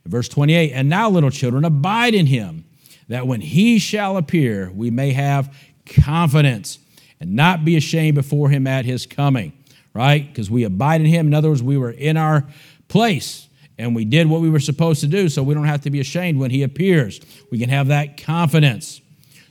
Verse 0.04 0.28
28 0.28 0.72
And 0.72 0.88
now, 0.88 1.08
little 1.08 1.30
children, 1.30 1.64
abide 1.64 2.14
in 2.14 2.26
him, 2.26 2.64
that 3.08 3.26
when 3.26 3.40
he 3.40 3.78
shall 3.78 4.16
appear, 4.16 4.70
we 4.74 4.90
may 4.90 5.12
have 5.12 5.54
confidence 5.86 6.78
and 7.22 7.36
not 7.36 7.64
be 7.64 7.76
ashamed 7.76 8.16
before 8.16 8.48
him 8.48 8.66
at 8.66 8.84
his 8.84 9.06
coming, 9.06 9.52
right? 9.94 10.26
Because 10.26 10.50
we 10.50 10.64
abide 10.64 11.00
in 11.00 11.06
him. 11.06 11.28
In 11.28 11.34
other 11.34 11.50
words, 11.50 11.62
we 11.62 11.76
were 11.78 11.92
in 11.92 12.16
our 12.16 12.48
place 12.88 13.46
and 13.78 13.94
we 13.94 14.04
did 14.04 14.28
what 14.28 14.40
we 14.40 14.50
were 14.50 14.58
supposed 14.58 15.00
to 15.02 15.06
do, 15.06 15.28
so 15.28 15.40
we 15.40 15.54
don't 15.54 15.66
have 15.66 15.82
to 15.82 15.90
be 15.90 16.00
ashamed 16.00 16.40
when 16.40 16.50
he 16.50 16.64
appears. 16.64 17.20
We 17.52 17.60
can 17.60 17.68
have 17.68 17.86
that 17.86 18.20
confidence. 18.20 19.00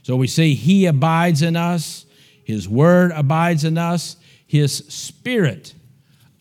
So 0.04 0.18
we 0.18 0.28
see 0.28 0.54
he 0.54 0.86
abides 0.86 1.42
in 1.42 1.56
us, 1.56 2.06
his 2.44 2.68
word 2.68 3.14
abides 3.16 3.64
in 3.64 3.78
us, 3.78 4.18
his 4.46 4.74
spirit 4.90 5.74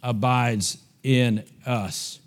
abides 0.03 0.79
in 1.05 1.45
us, 1.65 2.19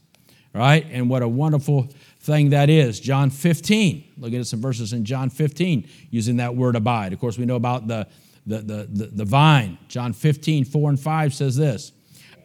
right? 0.53 0.87
And 0.89 1.09
what 1.09 1.23
a 1.23 1.27
wonderful 1.27 1.89
thing 2.21 2.51
that 2.51 2.69
is. 2.69 3.01
John 3.01 3.29
15. 3.29 4.13
Look 4.17 4.31
at 4.31 4.47
some 4.47 4.61
verses 4.61 4.93
in 4.93 5.03
John 5.03 5.29
15 5.29 5.89
using 6.09 6.37
that 6.37 6.55
word 6.55 6.77
abide. 6.77 7.11
Of 7.11 7.19
course, 7.19 7.37
we 7.37 7.45
know 7.45 7.57
about 7.57 7.87
the 7.87 8.07
the, 8.45 8.57
the, 8.59 8.89
the, 8.91 9.05
the 9.07 9.25
vine. 9.25 9.77
John 9.87 10.13
15, 10.13 10.65
4 10.65 10.89
and 10.89 10.99
5 10.99 11.33
says 11.33 11.55
this 11.55 11.91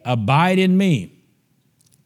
Abide 0.05 0.59
in 0.59 0.77
me, 0.77 1.23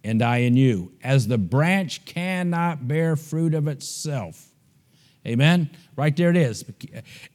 and 0.03 0.21
I 0.21 0.37
in 0.37 0.57
you, 0.57 0.91
as 1.03 1.27
the 1.27 1.37
branch 1.37 2.05
cannot 2.05 2.87
bear 2.87 3.15
fruit 3.15 3.53
of 3.53 3.67
itself. 3.67 4.49
Amen. 5.25 5.69
Right 5.95 6.15
there 6.15 6.31
it 6.31 6.37
is. 6.37 6.65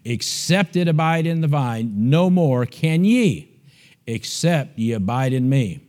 Except 0.05 0.77
it 0.77 0.88
abide 0.88 1.27
in 1.27 1.40
the 1.40 1.49
vine, 1.49 2.11
no 2.11 2.29
more 2.29 2.66
can 2.66 3.05
ye, 3.05 3.62
except 4.07 4.79
ye 4.79 4.92
abide 4.92 5.33
in 5.33 5.49
me. 5.49 5.88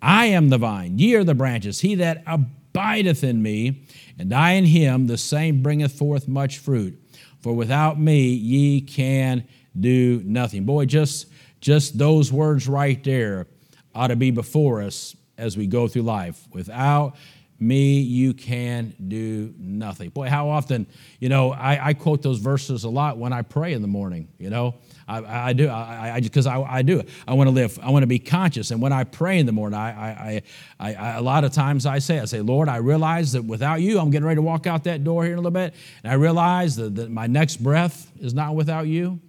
I 0.00 0.26
am 0.26 0.50
the 0.50 0.58
vine, 0.58 0.98
ye 0.98 1.14
are 1.14 1.24
the 1.24 1.34
branches. 1.34 1.80
He 1.80 1.96
that 1.96 2.22
abideth 2.26 3.24
in 3.24 3.42
me, 3.42 3.84
and 4.18 4.32
I 4.32 4.52
in 4.52 4.66
him, 4.66 5.06
the 5.06 5.18
same 5.18 5.62
bringeth 5.62 5.92
forth 5.92 6.28
much 6.28 6.58
fruit. 6.58 6.98
For 7.40 7.52
without 7.52 8.00
me 8.00 8.28
ye 8.28 8.80
can 8.80 9.48
do 9.78 10.22
nothing. 10.24 10.64
Boy, 10.64 10.86
just, 10.86 11.26
just 11.60 11.98
those 11.98 12.32
words 12.32 12.68
right 12.68 13.02
there 13.04 13.46
ought 13.94 14.08
to 14.08 14.16
be 14.16 14.30
before 14.30 14.82
us 14.82 15.16
as 15.38 15.56
we 15.56 15.66
go 15.66 15.88
through 15.88 16.02
life. 16.02 16.46
Without 16.52 17.16
me, 17.62 18.00
you 18.00 18.34
can 18.34 18.94
do 19.06 19.54
nothing. 19.56 20.10
Boy, 20.10 20.28
how 20.28 20.48
often, 20.48 20.86
you 21.20 21.28
know, 21.28 21.52
I, 21.52 21.88
I 21.88 21.94
quote 21.94 22.20
those 22.20 22.38
verses 22.38 22.84
a 22.84 22.88
lot 22.88 23.18
when 23.18 23.32
I 23.32 23.42
pray 23.42 23.72
in 23.72 23.82
the 23.82 23.88
morning, 23.88 24.28
you 24.38 24.50
know. 24.50 24.74
I, 25.06 25.48
I 25.48 25.52
do, 25.52 25.68
I, 25.68 26.16
I 26.16 26.20
because 26.20 26.46
I, 26.46 26.60
I, 26.60 26.82
do. 26.82 27.02
I 27.26 27.34
want 27.34 27.48
to 27.48 27.52
live. 27.52 27.78
I 27.80 27.90
want 27.90 28.02
to 28.02 28.08
be 28.08 28.18
conscious. 28.18 28.70
And 28.70 28.80
when 28.80 28.92
I 28.92 29.04
pray 29.04 29.38
in 29.38 29.46
the 29.46 29.52
morning, 29.52 29.78
I, 29.78 29.90
I, 29.90 30.42
I, 30.80 31.10
a 31.16 31.22
lot 31.22 31.44
of 31.44 31.52
times 31.52 31.86
I 31.86 31.98
say, 31.98 32.18
I 32.18 32.24
say, 32.24 32.40
Lord, 32.40 32.68
I 32.68 32.76
realize 32.76 33.32
that 33.32 33.44
without 33.44 33.80
you, 33.80 33.98
I'm 33.98 34.10
getting 34.10 34.26
ready 34.26 34.36
to 34.36 34.42
walk 34.42 34.66
out 34.66 34.84
that 34.84 35.04
door 35.04 35.22
here 35.24 35.32
in 35.32 35.38
a 35.38 35.42
little 35.42 35.52
bit, 35.52 35.74
and 36.02 36.12
I 36.12 36.14
realize 36.14 36.76
that, 36.76 36.94
that 36.96 37.10
my 37.10 37.26
next 37.26 37.62
breath 37.62 38.10
is 38.20 38.34
not 38.34 38.54
without 38.54 38.86
you 38.86 39.20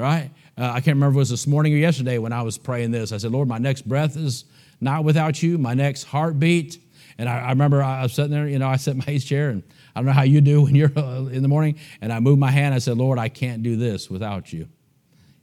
right? 0.00 0.30
Uh, 0.58 0.64
I 0.64 0.80
can't 0.80 0.96
remember 0.96 1.18
was 1.18 1.30
this 1.30 1.46
morning 1.46 1.74
or 1.74 1.76
yesterday 1.76 2.18
when 2.18 2.32
I 2.32 2.42
was 2.42 2.58
praying 2.58 2.90
this. 2.90 3.12
I 3.12 3.18
said, 3.18 3.32
Lord, 3.32 3.48
my 3.48 3.58
next 3.58 3.88
breath 3.88 4.16
is 4.16 4.44
not 4.80 5.04
without 5.04 5.42
you, 5.42 5.58
my 5.58 5.74
next 5.74 6.04
heartbeat. 6.04 6.78
And 7.18 7.28
I, 7.28 7.38
I 7.40 7.48
remember 7.50 7.82
I 7.82 8.02
was 8.02 8.14
sitting 8.14 8.30
there, 8.30 8.48
you 8.48 8.58
know, 8.58 8.68
I 8.68 8.76
sat 8.76 8.94
in 8.94 9.02
my 9.06 9.18
chair, 9.18 9.50
and 9.50 9.62
I 9.94 10.00
don't 10.00 10.06
know 10.06 10.12
how 10.12 10.22
you 10.22 10.40
do 10.40 10.62
when 10.62 10.74
you're 10.74 10.92
uh, 10.96 11.26
in 11.26 11.42
the 11.42 11.48
morning, 11.48 11.78
and 12.00 12.12
I 12.12 12.20
moved 12.20 12.40
my 12.40 12.50
hand. 12.50 12.74
I 12.74 12.78
said, 12.78 12.96
Lord, 12.96 13.18
I 13.18 13.28
can't 13.28 13.62
do 13.62 13.76
this 13.76 14.08
without 14.10 14.52
you. 14.52 14.68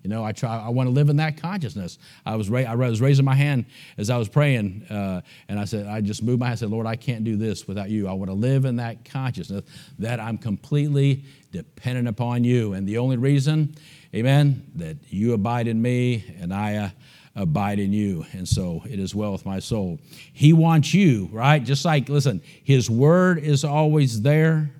You 0.03 0.09
know, 0.13 0.23
I 0.23 0.31
try. 0.31 0.57
I 0.57 0.69
want 0.69 0.87
to 0.87 0.91
live 0.91 1.09
in 1.09 1.17
that 1.17 1.41
consciousness. 1.41 1.97
I 2.25 2.35
was, 2.35 2.49
ra- 2.49 2.61
I 2.61 2.75
was 2.75 3.01
raising 3.01 3.25
my 3.25 3.35
hand 3.35 3.65
as 3.97 4.09
I 4.09 4.17
was 4.17 4.29
praying, 4.29 4.85
uh, 4.89 5.21
and 5.49 5.59
I 5.59 5.65
said, 5.65 5.85
I 5.85 6.01
just 6.01 6.23
moved 6.23 6.39
my 6.39 6.45
hand. 6.45 6.53
I 6.53 6.59
said, 6.59 6.69
Lord, 6.69 6.85
I 6.87 6.95
can't 6.95 7.23
do 7.23 7.35
this 7.35 7.67
without 7.67 7.89
you. 7.89 8.07
I 8.07 8.13
want 8.13 8.29
to 8.29 8.35
live 8.35 8.65
in 8.65 8.77
that 8.77 9.03
consciousness 9.03 9.63
that 9.99 10.19
I'm 10.19 10.37
completely 10.37 11.25
dependent 11.51 12.07
upon 12.07 12.43
you. 12.43 12.73
And 12.73 12.87
the 12.87 12.99
only 12.99 13.17
reason 13.17 13.75
Amen. 14.13 14.71
That 14.75 14.97
you 15.09 15.33
abide 15.33 15.67
in 15.67 15.81
me 15.81 16.23
and 16.39 16.53
I 16.53 16.75
uh, 16.75 16.89
abide 17.35 17.79
in 17.79 17.93
you. 17.93 18.25
And 18.33 18.47
so 18.47 18.83
it 18.89 18.99
is 18.99 19.13
well 19.13 19.31
with 19.31 19.45
my 19.45 19.59
soul. 19.59 19.99
He 20.33 20.53
wants 20.53 20.93
you, 20.93 21.29
right? 21.31 21.63
Just 21.63 21.85
like, 21.85 22.09
listen, 22.09 22.41
His 22.63 22.89
word 22.89 23.39
is 23.39 23.63
always 23.63 24.21
there. 24.21 24.71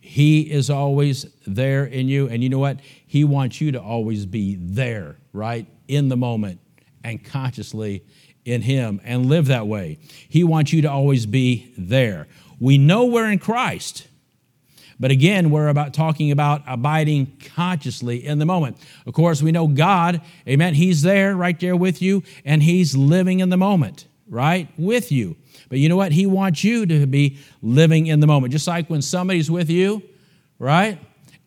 He 0.00 0.42
is 0.42 0.70
always 0.70 1.26
there 1.46 1.84
in 1.84 2.08
you. 2.08 2.28
And 2.28 2.42
you 2.42 2.48
know 2.48 2.58
what? 2.58 2.80
He 3.06 3.24
wants 3.24 3.60
you 3.60 3.72
to 3.72 3.80
always 3.80 4.26
be 4.26 4.56
there, 4.58 5.16
right? 5.32 5.66
In 5.88 6.08
the 6.08 6.16
moment 6.16 6.60
and 7.04 7.24
consciously 7.24 8.04
in 8.44 8.62
Him 8.62 9.00
and 9.04 9.26
live 9.26 9.46
that 9.46 9.66
way. 9.66 9.98
He 10.28 10.44
wants 10.44 10.72
you 10.72 10.82
to 10.82 10.90
always 10.90 11.26
be 11.26 11.72
there. 11.76 12.28
We 12.58 12.78
know 12.78 13.04
we're 13.04 13.30
in 13.30 13.38
Christ. 13.38 14.06
But 14.98 15.10
again, 15.10 15.50
we're 15.50 15.68
about 15.68 15.92
talking 15.92 16.30
about 16.30 16.62
abiding 16.66 17.36
consciously 17.54 18.24
in 18.24 18.38
the 18.38 18.46
moment. 18.46 18.78
Of 19.06 19.12
course, 19.12 19.42
we 19.42 19.52
know 19.52 19.66
God, 19.66 20.22
amen, 20.48 20.74
He's 20.74 21.02
there 21.02 21.36
right 21.36 21.58
there 21.58 21.76
with 21.76 22.00
you, 22.00 22.22
and 22.44 22.62
He's 22.62 22.96
living 22.96 23.40
in 23.40 23.50
the 23.50 23.56
moment, 23.56 24.06
right? 24.28 24.68
With 24.78 25.12
you. 25.12 25.36
But 25.68 25.78
you 25.78 25.88
know 25.88 25.96
what? 25.96 26.12
He 26.12 26.26
wants 26.26 26.64
you 26.64 26.86
to 26.86 27.06
be 27.06 27.38
living 27.60 28.06
in 28.06 28.20
the 28.20 28.26
moment. 28.26 28.52
Just 28.52 28.66
like 28.66 28.88
when 28.88 29.02
somebody's 29.02 29.50
with 29.50 29.68
you, 29.68 30.02
right? 30.58 30.98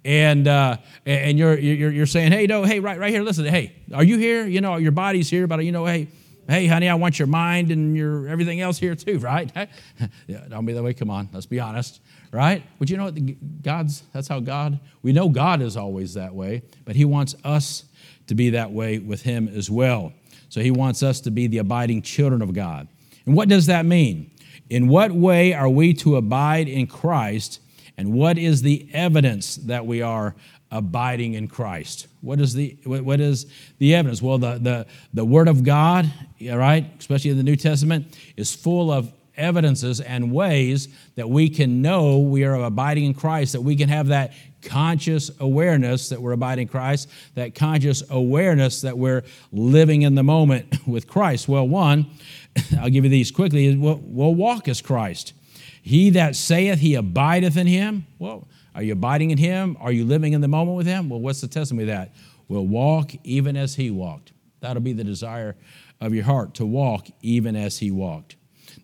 And 0.05 0.47
uh, 0.47 0.77
and 1.05 1.38
you're, 1.38 1.57
you're 1.57 1.91
you're 1.91 2.05
saying, 2.05 2.31
hey, 2.31 2.45
no, 2.45 2.63
hey, 2.63 2.79
right 2.79 2.99
right 2.99 3.12
here, 3.12 3.23
listen, 3.23 3.45
hey, 3.45 3.75
are 3.93 4.03
you 4.03 4.17
here? 4.17 4.45
You 4.45 4.62
know, 4.62 4.77
your 4.77 4.91
body's 4.91 5.29
here, 5.29 5.47
but 5.47 5.63
you 5.63 5.71
know, 5.71 5.85
hey, 5.85 6.07
hey, 6.49 6.65
honey, 6.67 6.89
I 6.89 6.95
want 6.95 7.19
your 7.19 7.27
mind 7.27 7.71
and 7.71 7.95
your 7.95 8.27
everything 8.27 8.59
else 8.59 8.77
here 8.79 8.95
too, 8.95 9.19
right? 9.19 9.51
yeah, 10.27 10.45
don't 10.49 10.65
be 10.65 10.73
that 10.73 10.83
way. 10.83 10.93
Come 10.93 11.09
on, 11.09 11.29
let's 11.31 11.45
be 11.45 11.59
honest, 11.59 12.01
right? 12.31 12.63
But 12.79 12.89
you 12.89 12.97
know 12.97 13.05
what? 13.05 13.62
God's 13.62 14.03
that's 14.13 14.27
how 14.27 14.39
God. 14.39 14.79
We 15.01 15.13
know 15.13 15.29
God 15.29 15.62
is 15.62 15.77
always 15.77 16.15
that 16.15 16.33
way, 16.33 16.63
but 16.85 16.95
He 16.95 17.05
wants 17.05 17.35
us 17.43 17.85
to 18.27 18.35
be 18.35 18.49
that 18.51 18.71
way 18.71 18.99
with 18.99 19.21
Him 19.21 19.47
as 19.47 19.69
well. 19.69 20.13
So 20.49 20.62
He 20.62 20.71
wants 20.71 21.03
us 21.03 21.21
to 21.21 21.31
be 21.31 21.47
the 21.47 21.59
abiding 21.59 22.01
children 22.01 22.41
of 22.41 22.53
God. 22.53 22.88
And 23.25 23.35
what 23.35 23.47
does 23.47 23.67
that 23.67 23.85
mean? 23.85 24.31
In 24.69 24.88
what 24.88 25.12
way 25.12 25.53
are 25.53 25.69
we 25.69 25.93
to 25.95 26.15
abide 26.15 26.67
in 26.67 26.88
Christ? 26.88 27.59
And 27.97 28.13
what 28.13 28.38
is 28.38 28.62
the 28.62 28.88
evidence 28.93 29.57
that 29.57 29.85
we 29.85 30.01
are 30.01 30.35
abiding 30.71 31.34
in 31.34 31.47
Christ? 31.47 32.08
What 32.21 32.39
is 32.39 32.53
the, 32.53 32.77
what 32.86 33.19
is 33.19 33.45
the 33.77 33.95
evidence? 33.95 34.21
Well, 34.21 34.38
the, 34.38 34.60
the, 34.60 34.88
the 35.13 35.25
Word 35.25 35.47
of 35.47 35.63
God, 35.63 36.12
right, 36.41 36.86
especially 36.99 37.32
in 37.32 37.38
the 37.38 37.43
New 37.43 37.55
Testament, 37.55 38.17
is 38.36 38.53
full 38.53 38.91
of 38.91 39.12
evidences 39.39 40.01
and 40.01 40.32
ways 40.32 40.89
that 41.15 41.29
we 41.29 41.49
can 41.49 41.82
know 41.82 42.19
we 42.19 42.43
are 42.43 42.55
abiding 42.55 43.05
in 43.05 43.13
Christ, 43.13 43.53
that 43.53 43.62
we 43.62 43.75
can 43.75 43.89
have 43.89 44.08
that 44.08 44.34
conscious 44.62 45.32
awareness 45.39 46.10
that 46.10 46.21
we're 46.21 46.34
abiding 46.34 46.63
in 46.63 46.67
Christ, 46.67 47.10
that 47.36 47.55
conscious 47.55 48.03
awareness 48.10 48.82
that 48.82 48.97
we're 48.97 49.23
living 49.51 50.01
in 50.01 50.15
the 50.15 50.23
moment 50.23 50.75
with 50.88 51.08
Christ. 51.08 51.47
Well, 51.47 51.67
one, 51.67 52.08
I'll 52.79 52.89
give 52.89 53.05
you 53.05 53.10
these 53.10 53.32
quickly, 53.32 53.75
we'll, 53.75 54.01
we'll 54.03 54.36
walk 54.36 54.67
as 54.67 54.82
Christ. 54.82 55.34
He 55.82 56.10
that 56.12 56.36
saith 56.36 56.79
he 56.79 56.95
abideth 56.95 57.58
in 57.58 57.67
him, 57.67 58.05
well, 58.19 58.47
are 58.75 58.84
you 58.84 58.93
abiding 58.93 59.32
in 59.32 59.38
him? 59.38 59.77
Are 59.79 59.91
you 59.91 60.05
living 60.05 60.34
in 60.34 60.41
the 60.41 60.47
moment 60.47 60.77
with 60.77 60.88
him? 60.88 61.10
Well, 61.10 61.19
what's 61.19 61.41
the 61.41 61.47
testimony 61.47 61.84
of 61.84 61.95
that? 61.95 62.13
We'll 62.47 62.67
walk 62.67 63.12
even 63.23 63.55
as 63.55 63.75
he 63.75 63.91
walked. 63.91 64.32
That'll 64.62 64.82
be 64.82 64.93
the 64.93 65.03
desire 65.03 65.55
of 66.01 66.13
your 66.13 66.23
heart 66.23 66.55
to 66.55 66.65
walk 66.65 67.08
even 67.21 67.55
as 67.55 67.79
he 67.79 67.91
walked. 67.91 68.36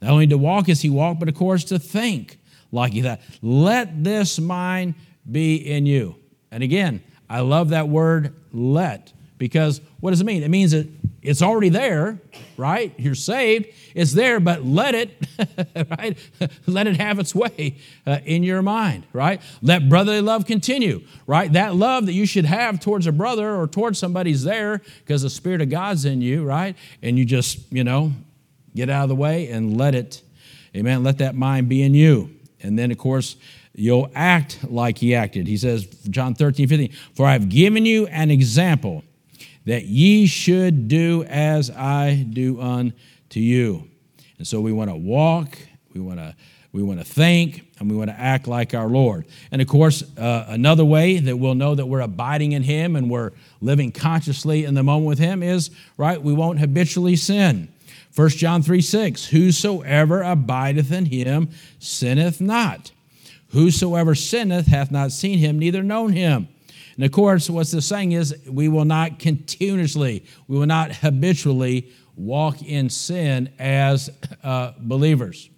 Not 0.02 0.12
only 0.12 0.28
to 0.28 0.38
walk 0.38 0.69
as 0.69 0.82
he 0.82 0.89
walked, 0.89 1.19
but 1.19 1.30
of 1.30 1.36
course 1.36 1.63
to 1.65 1.80
think 1.80 2.39
like 2.71 2.93
He 2.93 3.02
that. 3.02 3.21
Let 3.41 4.04
this 4.04 4.39
mind 4.39 4.95
be 5.30 5.56
in 5.56 5.86
you. 5.86 6.15
And 6.52 6.63
again, 6.63 7.04
I 7.30 7.39
love 7.39 7.69
that 7.69 7.89
word 7.89 8.36
let 8.52 9.13
because 9.38 9.82
what 10.00 10.12
does 10.12 10.21
it 10.21 10.26
mean? 10.26 10.43
It 10.43 10.50
means 10.50 10.71
that 10.71 10.88
it's 11.26 11.42
already 11.42 11.70
there, 11.70 12.20
right? 12.56 12.94
You're 12.98 13.16
saved. 13.16 13.68
It's 13.96 14.14
there, 14.14 14.40
but 14.40 14.64
let 14.64 14.94
it, 14.94 15.28
right? 16.00 16.18
let 16.68 16.88
it 16.88 16.98
have 16.98 17.20
its 17.20 17.34
way 17.34 17.78
uh, 18.06 18.20
in 18.26 18.44
your 18.44 18.62
mind, 18.62 19.06
right? 19.12 19.42
Let 19.62 19.90
brotherly 19.90 20.22
love 20.22 20.46
continue, 20.46 21.04
right? 21.26 21.52
That 21.52 21.76
love 21.76 22.06
that 22.06 22.14
you 22.14 22.26
should 22.26 22.46
have 22.46 22.80
towards 22.80 23.08
a 23.08 23.12
brother 23.12 23.56
or 23.56 23.68
towards 23.68 23.98
somebody's 23.98 24.44
there 24.44 24.82
because 25.00 25.24
the 25.24 25.30
Spirit 25.30 25.62
of 25.62 25.70
God's 25.70 26.06
in 26.06 26.22
you, 26.22 26.44
right? 26.44 26.76
And 27.02 27.18
you 27.18 27.26
just, 27.26 27.72
you 27.72 27.84
know, 27.84 28.14
get 28.76 28.90
out 28.90 29.04
of 29.04 29.10
the 29.10 29.16
way 29.16 29.50
and 29.50 29.78
let 29.78 29.96
it, 29.96 30.22
amen, 30.76 31.04
let 31.04 31.18
that 31.18 31.36
mind 31.36 31.70
be 31.70 31.82
in 31.82 31.94
you. 31.94 32.30
And 32.62 32.78
then, 32.78 32.92
of 32.92 32.98
course, 32.98 33.36
you'll 33.74 34.12
act 34.14 34.60
like 34.70 35.00
he 35.00 35.16
acted. 35.16 35.48
He 35.48 35.58
says, 35.58 35.86
John 36.10 36.36
13, 36.36 36.68
15, 36.68 36.92
For 37.14 37.26
I 37.26 37.34
have 37.34 37.50
given 37.50 37.86
you 37.86 38.08
an 38.08 38.32
example 38.32 39.04
that 39.65 39.86
ye 39.86 40.28
should 40.28 40.88
do 40.88 41.23
as 41.23 41.69
I 41.71 42.25
do 42.30 42.62
unto 42.62 43.39
you. 43.39 43.89
And 44.38 44.47
so 44.47 44.62
we 44.62 44.71
want 44.71 44.89
to 44.89 44.95
walk, 44.95 45.58
we 45.93 46.01
want 46.01 46.19
to 46.19 46.36
we 46.75 46.84
want 46.84 46.99
to 46.99 47.06
think, 47.06 47.65
and 47.80 47.89
we 47.89 47.95
want 47.95 48.10
to 48.10 48.19
act 48.19 48.49
like 48.49 48.73
our 48.73 48.88
Lord. 48.88 49.25
And 49.49 49.62
of 49.62 49.67
course, 49.69 50.04
uh, 50.17 50.45
another 50.49 50.84
way 50.84 51.19
that 51.19 51.38
we'll 51.38 51.56
know 51.56 51.73
that 51.73 51.86
we're 51.86 52.01
abiding 52.01 52.51
in 52.51 52.63
Him 52.63 52.97
and 52.97 53.10
we're 53.10 53.32
living 53.62 53.93
consciously 53.93 54.65
in 54.65 54.73
the 54.73 54.84
moment 54.84 55.08
with 55.08 55.17
Him 55.17 55.41
is, 55.41 55.71
right, 55.95 56.21
we 56.21 56.34
won't 56.34 56.60
habitually 56.60 57.15
sin. 57.15 57.69
1 58.13 58.30
John 58.30 58.62
3 58.62 58.82
6, 58.82 59.28
whosoever 59.28 60.21
abideth 60.21 60.91
in 60.91 61.06
Him 61.06 61.49
sinneth 61.80 62.41
not. 62.41 62.91
Whosoever 63.51 64.13
sinneth 64.13 64.67
hath 64.67 64.91
not 64.91 65.13
seen 65.13 65.39
Him, 65.39 65.58
neither 65.58 65.82
known 65.82 66.12
Him. 66.12 66.49
And 66.96 67.04
of 67.04 67.12
course, 67.12 67.50
what's 67.50 67.72
the 67.72 67.82
saying 67.82 68.14
is 68.14 68.36
we 68.50 68.68
will 68.70 68.86
not 68.86 69.20
continuously, 69.20 70.26
we 70.48 70.58
will 70.58 70.66
not 70.66 70.96
habitually 70.96 71.92
walk 72.16 72.62
in 72.62 72.90
sin 72.90 73.54
as 73.60 74.10
uh, 74.44 74.72
believers, 74.80 75.50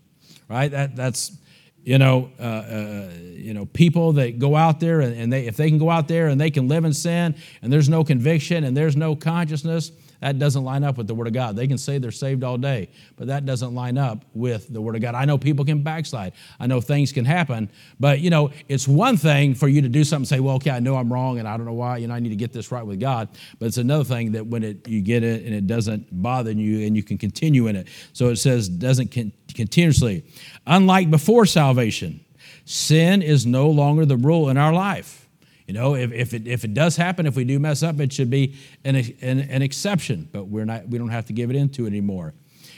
right? 0.49 0.71
That, 0.71 0.95
that's, 0.95 1.37
you 1.83 1.99
know, 1.99 2.31
uh, 2.39 2.43
uh, 2.43 3.09
you 3.19 3.53
know, 3.53 3.65
people 3.65 4.13
that 4.13 4.39
go 4.39 4.55
out 4.55 4.79
there 4.79 5.01
and, 5.01 5.15
and 5.15 5.31
they, 5.31 5.45
if 5.45 5.55
they 5.55 5.69
can 5.69 5.77
go 5.77 5.89
out 5.89 6.07
there 6.07 6.27
and 6.27 6.41
they 6.41 6.49
can 6.49 6.67
live 6.67 6.83
in 6.83 6.93
sin 6.93 7.35
and 7.61 7.71
there's 7.71 7.87
no 7.87 8.03
conviction 8.03 8.63
and 8.63 8.75
there's 8.75 8.97
no 8.97 9.15
consciousness, 9.15 9.91
that 10.21 10.39
doesn't 10.39 10.63
line 10.63 10.83
up 10.83 10.97
with 10.97 11.07
the 11.07 11.15
Word 11.15 11.27
of 11.27 11.33
God. 11.33 11.55
They 11.55 11.67
can 11.67 11.77
say 11.77 11.97
they're 11.97 12.11
saved 12.11 12.43
all 12.43 12.57
day, 12.57 12.89
but 13.15 13.27
that 13.27 13.45
doesn't 13.45 13.75
line 13.75 13.97
up 13.97 14.25
with 14.33 14.71
the 14.71 14.81
Word 14.81 14.95
of 14.95 15.01
God. 15.01 15.15
I 15.15 15.25
know 15.25 15.37
people 15.37 15.65
can 15.65 15.83
backslide. 15.83 16.33
I 16.59 16.67
know 16.67 16.81
things 16.81 17.11
can 17.11 17.25
happen, 17.25 17.69
but 17.99 18.19
you 18.19 18.29
know, 18.29 18.51
it's 18.67 18.87
one 18.87 19.17
thing 19.17 19.53
for 19.53 19.67
you 19.67 19.81
to 19.81 19.89
do 19.89 20.03
something 20.03 20.21
and 20.21 20.27
say, 20.27 20.39
well, 20.39 20.55
okay, 20.55 20.71
I 20.71 20.79
know 20.79 20.95
I'm 20.95 21.11
wrong 21.11 21.39
and 21.39 21.47
I 21.47 21.57
don't 21.57 21.65
know 21.65 21.73
why, 21.73 21.97
you 21.97 22.07
know, 22.07 22.13
I 22.13 22.19
need 22.19 22.29
to 22.29 22.35
get 22.35 22.53
this 22.53 22.71
right 22.71 22.85
with 22.85 22.99
God. 22.99 23.29
But 23.59 23.67
it's 23.67 23.77
another 23.77 24.03
thing 24.03 24.31
that 24.33 24.47
when 24.47 24.63
it 24.63 24.87
you 24.87 25.01
get 25.01 25.23
it 25.23 25.43
and 25.45 25.53
it 25.53 25.67
doesn't 25.67 26.07
bother 26.11 26.51
you 26.51 26.85
and 26.85 26.95
you 26.95 27.03
can 27.03 27.17
continue 27.17 27.67
in 27.67 27.75
it. 27.75 27.87
So 28.13 28.29
it 28.29 28.37
says 28.37 28.69
doesn't 28.69 29.11
con- 29.11 29.33
continuously. 29.53 30.23
Unlike 30.65 31.11
before 31.11 31.45
salvation, 31.45 32.25
sin 32.65 33.21
is 33.21 33.45
no 33.45 33.69
longer 33.69 34.05
the 34.05 34.17
rule 34.17 34.49
in 34.49 34.57
our 34.57 34.73
life. 34.73 35.26
You 35.67 35.73
know, 35.73 35.95
if, 35.95 36.13
if, 36.13 36.33
it, 36.33 36.47
if 36.47 36.63
it 36.63 36.73
does 36.73 36.95
happen, 36.95 37.25
if 37.25 37.35
we 37.35 37.43
do 37.43 37.59
mess 37.59 37.83
up, 37.83 37.99
it 37.99 38.13
should 38.13 38.29
be 38.29 38.55
an, 38.85 38.95
an, 38.95 39.41
an 39.41 39.61
exception, 39.61 40.29
but 40.31 40.45
we're 40.45 40.65
not, 40.65 40.87
we 40.87 40.97
don't 40.97 41.09
have 41.09 41.25
to 41.25 41.33
give 41.33 41.49
it 41.49 41.57
into 41.57 41.83
it 41.83 41.87
anymore. 41.87 42.33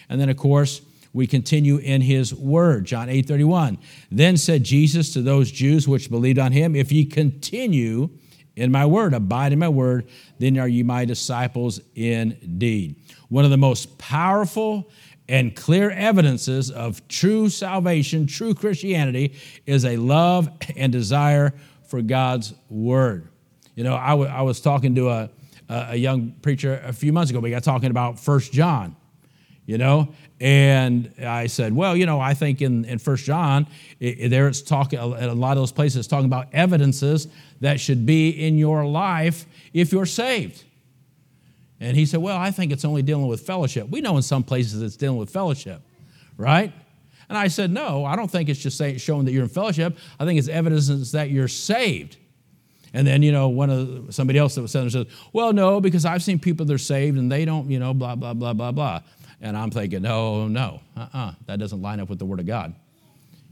And 0.10 0.20
then, 0.20 0.30
of 0.30 0.38
course, 0.38 0.82
we 1.14 1.28
continue 1.28 1.78
in 1.78 2.02
his 2.02 2.34
word, 2.34 2.86
John 2.86 3.08
8 3.10 3.28
31. 3.28 3.78
Then 4.12 4.38
said 4.38 4.64
Jesus 4.64 5.14
to 5.14 5.22
those 5.22 5.52
Jews 5.52 5.88
which 5.88 6.10
believed 6.10 6.40
on 6.40 6.52
him, 6.52 6.76
If 6.76 6.92
ye 6.92 7.06
continue 7.06 8.10
in 8.56 8.72
my 8.72 8.86
word, 8.86 9.14
abide 9.14 9.54
in 9.54 9.60
my 9.60 9.70
word, 9.70 10.08
then 10.40 10.58
are 10.58 10.68
ye 10.68 10.84
my 10.84 11.06
disciples 11.06 11.80
indeed. 11.96 12.96
One 13.30 13.46
of 13.46 13.52
the 13.52 13.58
most 13.58 13.98
powerful 14.00 14.90
and 15.28 15.56
clear 15.56 15.92
evidences 15.92 16.72
of 16.72 17.08
true 17.08 17.50
salvation, 17.50 18.26
true 18.26 18.56
Christianity, 18.56 19.36
is 19.68 19.86
a 19.86 19.98
love 19.98 20.50
and 20.76 20.92
desire 20.92 21.54
for 21.90 22.02
God's 22.02 22.54
word. 22.70 23.28
You 23.76 23.84
know, 23.84 23.96
I, 23.96 24.10
w- 24.10 24.30
I 24.30 24.42
was 24.42 24.62
talking 24.62 24.96
to 24.96 25.10
a, 25.10 25.30
a 25.70 25.96
young 25.96 26.32
preacher 26.42 26.82
a 26.84 26.94
few 26.94 27.14
months 27.14 27.32
ago. 27.32 27.40
We 27.40 27.50
got 27.50 27.64
talking 27.64 27.92
about 27.92 28.20
First 28.20 28.52
John, 28.52 28.96
you 29.66 29.78
know, 29.78 30.14
and 30.42 31.14
I 31.22 31.48
said, 31.48 31.76
well, 31.76 31.96
you 31.96 32.06
know, 32.06 32.20
I 32.20 32.34
think 32.34 32.62
in, 32.62 32.86
in 32.86 33.00
First 33.00 33.26
John, 33.26 33.68
it, 34.00 34.30
there 34.30 34.48
it's 34.48 34.62
talking, 34.62 35.00
at 35.00 35.30
a 35.30 35.34
lot 35.34 35.52
of 35.52 35.58
those 35.58 35.72
places, 35.72 36.08
talking 36.08 36.26
about 36.26 36.48
evidences 36.54 37.28
that 37.62 37.80
should 37.80 38.06
be 38.06 38.30
in 38.30 38.58
your 38.58 38.86
life 38.86 39.46
if 39.74 39.92
you're 39.92 40.06
saved. 40.06 40.64
And 41.80 41.96
he 41.96 42.06
said, 42.06 42.22
well, 42.22 42.38
I 42.38 42.52
think 42.52 42.72
it's 42.72 42.86
only 42.86 43.02
dealing 43.02 43.28
with 43.28 43.42
fellowship. 43.42 43.90
We 43.90 44.02
know 44.02 44.18
in 44.18 44.24
some 44.24 44.44
places 44.44 44.82
it's 44.82 44.98
dealing 44.98 45.18
with 45.18 45.30
fellowship, 45.30 45.82
right? 46.38 46.74
And 47.30 47.38
I 47.38 47.48
said, 47.48 47.72
No, 47.72 48.04
I 48.04 48.16
don't 48.16 48.30
think 48.30 48.50
it's 48.50 48.60
just 48.60 48.82
showing 49.00 49.26
that 49.26 49.32
you're 49.32 49.44
in 49.44 49.50
fellowship. 49.50 49.98
I 50.20 50.26
think 50.26 50.40
it's 50.40 50.48
evidence 50.48 51.12
that 51.12 51.30
you're 51.30 51.48
saved. 51.48 52.18
And 52.92 53.06
then, 53.06 53.22
you 53.22 53.32
know, 53.32 53.50
one 53.50 53.70
of 53.70 54.08
the, 54.08 54.14
somebody 54.14 54.40
else 54.40 54.56
that 54.56 54.64
was 54.64 54.72
saying 54.72 54.90
says, 54.90 55.06
Well, 55.32 55.54
no, 55.54 55.80
because 55.80 56.06
I've 56.06 56.24
seen 56.24 56.40
people 56.40 56.66
that 56.66 56.74
are 56.74 56.80
saved 56.80 57.18
and 57.18 57.32
they 57.32 57.46
don't, 57.46 57.70
you 57.70 57.80
know, 57.80 57.94
blah, 57.94 58.16
blah, 58.16 58.34
blah, 58.34 58.54
blah, 58.54 58.72
blah. 58.72 59.02
And 59.42 59.56
I'm 59.56 59.70
thinking, 59.70 60.02
No, 60.02 60.48
no, 60.48 60.82
uh 60.98 61.02
uh-uh, 61.02 61.18
uh 61.18 61.34
that 61.46 61.60
doesn't 61.60 61.82
line 61.82 62.00
up 62.00 62.10
with 62.10 62.20
the 62.20 62.26
Word 62.26 62.40
of 62.40 62.48
God. 62.48 62.74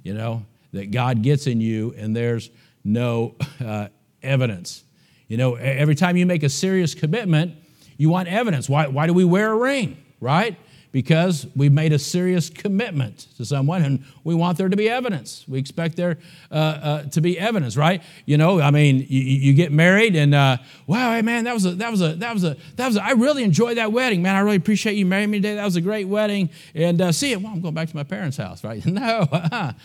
You 0.03 0.15
know, 0.15 0.45
that 0.73 0.91
God 0.91 1.21
gets 1.21 1.47
in 1.47 1.61
you 1.61 1.93
and 1.97 2.15
there's 2.15 2.49
no 2.83 3.35
uh, 3.63 3.89
evidence. 4.23 4.83
You 5.27 5.37
know, 5.37 5.55
every 5.55 5.95
time 5.95 6.17
you 6.17 6.25
make 6.25 6.43
a 6.43 6.49
serious 6.49 6.95
commitment, 6.95 7.53
you 7.97 8.09
want 8.09 8.29
evidence. 8.29 8.69
Why, 8.69 8.87
why 8.87 9.07
do 9.07 9.13
we 9.13 9.25
wear 9.25 9.51
a 9.51 9.55
ring, 9.55 9.97
right? 10.21 10.57
Because 10.97 11.45
we've 11.55 11.71
made 11.71 11.93
a 11.93 11.99
serious 11.99 12.49
commitment 12.49 13.27
to 13.37 13.45
someone 13.45 13.83
and 13.83 14.03
we 14.23 14.33
want 14.33 14.57
there 14.57 14.67
to 14.67 14.75
be 14.75 14.89
evidence. 14.89 15.45
We 15.47 15.59
expect 15.59 15.95
there 15.95 16.17
uh, 16.49 16.55
uh, 16.55 17.03
to 17.03 17.21
be 17.21 17.37
evidence, 17.37 17.77
right? 17.77 18.01
You 18.25 18.39
know, 18.39 18.59
I 18.59 18.71
mean, 18.71 19.05
you, 19.07 19.21
you 19.21 19.53
get 19.53 19.71
married 19.71 20.15
and 20.15 20.33
uh, 20.33 20.57
wow, 20.87 21.11
hey 21.11 21.21
man, 21.21 21.43
that 21.43 21.53
was 21.53 21.67
a 21.67 21.71
that 21.73 21.91
was 21.91 22.01
a 22.01 22.15
that 22.15 22.33
was 22.33 22.43
a 22.43 22.57
that 22.77 22.87
was 22.87 22.97
a, 22.97 23.03
I 23.03 23.11
really 23.11 23.43
enjoyed 23.43 23.77
that 23.77 23.91
wedding, 23.91 24.23
man. 24.23 24.35
I 24.35 24.39
really 24.39 24.55
appreciate 24.55 24.95
you 24.95 25.05
marrying 25.05 25.29
me 25.29 25.37
today. 25.37 25.53
That 25.53 25.65
was 25.65 25.75
a 25.75 25.81
great 25.81 26.07
wedding. 26.07 26.49
And 26.73 26.99
uh, 26.99 27.11
see 27.11 27.31
it, 27.31 27.43
well, 27.43 27.53
I'm 27.53 27.61
going 27.61 27.75
back 27.75 27.89
to 27.89 27.95
my 27.95 28.03
parents' 28.03 28.37
house, 28.37 28.63
right? 28.63 28.83
no, 28.87 29.27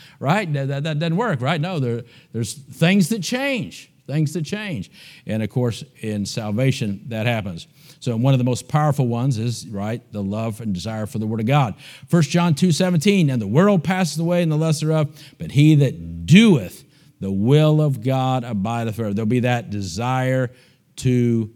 right? 0.19 0.51
That, 0.51 0.67
that, 0.69 0.83
that 0.83 0.97
doesn't 0.97 1.15
work, 1.15 1.41
right? 1.41 1.61
No, 1.61 1.77
there, 1.77 2.05
there's 2.31 2.53
things 2.53 3.09
that 3.09 3.21
change 3.21 3.91
things 4.05 4.33
that 4.33 4.43
change. 4.43 4.91
And 5.25 5.41
of 5.41 5.49
course, 5.49 5.83
in 6.01 6.25
salvation, 6.25 7.05
that 7.07 7.25
happens. 7.25 7.67
So 8.03 8.17
one 8.17 8.33
of 8.33 8.37
the 8.37 8.43
most 8.43 8.67
powerful 8.67 9.07
ones 9.07 9.37
is, 9.37 9.65
right, 9.65 10.01
the 10.11 10.21
love 10.21 10.59
and 10.59 10.73
desire 10.73 11.05
for 11.05 11.19
the 11.19 11.25
Word 11.25 11.39
of 11.39 11.45
God. 11.45 11.73
1 12.09 12.23
John 12.23 12.53
2 12.53 12.73
17, 12.73 13.29
and 13.29 13.41
the 13.41 13.47
world 13.47 13.81
passes 13.81 14.19
away 14.19 14.43
and 14.43 14.51
the 14.51 14.57
lesser 14.57 14.91
of, 14.91 15.17
but 15.37 15.51
he 15.51 15.75
that 15.75 16.25
doeth 16.25 16.83
the 17.21 17.31
will 17.31 17.79
of 17.79 18.03
God 18.03 18.43
abideth 18.43 18.97
forever. 18.97 19.13
There'll 19.13 19.25
be 19.25 19.39
that 19.39 19.69
desire 19.69 20.51
to 20.97 21.49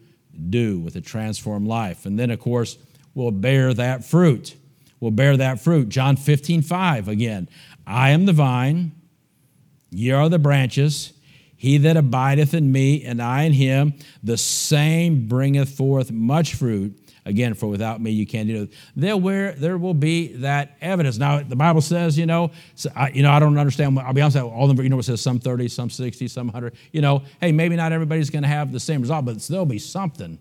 do 0.49 0.79
with 0.79 0.95
a 0.95 1.01
transformed 1.01 1.67
life. 1.67 2.05
And 2.05 2.17
then, 2.17 2.31
of 2.31 2.39
course, 2.39 2.77
we'll 3.13 3.31
bear 3.31 3.73
that 3.73 4.05
fruit. 4.05 4.55
We'll 5.01 5.11
bear 5.11 5.35
that 5.35 5.59
fruit. 5.59 5.89
John 5.89 6.15
15 6.15 6.61
5 6.61 7.09
again. 7.09 7.49
I 7.85 8.11
am 8.11 8.25
the 8.25 8.31
vine, 8.31 8.93
ye 9.91 10.11
are 10.11 10.29
the 10.29 10.39
branches. 10.39 11.11
He 11.57 11.79
that 11.79 11.97
abideth 11.97 12.53
in 12.53 12.71
me, 12.71 13.03
and 13.03 13.21
I 13.21 13.43
in 13.43 13.53
him, 13.53 13.95
the 14.23 14.37
same 14.37 15.27
bringeth 15.27 15.69
forth 15.69 16.11
much 16.11 16.53
fruit. 16.53 16.97
Again, 17.25 17.55
for 17.55 17.67
without 17.67 17.99
me 17.99 18.11
you 18.11 18.25
can't 18.25 18.47
do 18.47 18.63
it. 18.63 18.73
There, 18.95 19.17
where 19.17 19.51
there 19.51 19.77
will 19.77 19.95
be 19.95 20.33
that 20.37 20.77
evidence. 20.79 21.17
Now, 21.17 21.43
the 21.43 21.57
Bible 21.57 21.81
says, 21.81 22.17
you 22.17 22.25
know, 22.25 22.51
so 22.75 22.89
I, 22.95 23.09
you 23.09 23.21
know, 23.21 23.31
I 23.31 23.39
don't 23.39 23.57
understand. 23.57 23.99
I'll 23.99 24.13
be 24.13 24.21
honest, 24.21 24.37
all 24.37 24.67
the 24.67 24.81
you 24.81 24.87
know, 24.87 24.99
it 24.99 25.03
says 25.03 25.19
some 25.19 25.39
30, 25.39 25.67
some 25.67 25.89
60, 25.89 26.27
some 26.29 26.47
100. 26.47 26.75
You 26.93 27.01
know, 27.01 27.23
hey, 27.41 27.51
maybe 27.51 27.75
not 27.75 27.91
everybody's 27.91 28.29
going 28.29 28.43
to 28.43 28.47
have 28.47 28.71
the 28.71 28.79
same 28.79 29.01
result, 29.01 29.25
but 29.25 29.39
there'll 29.39 29.65
be 29.65 29.79
something. 29.79 30.39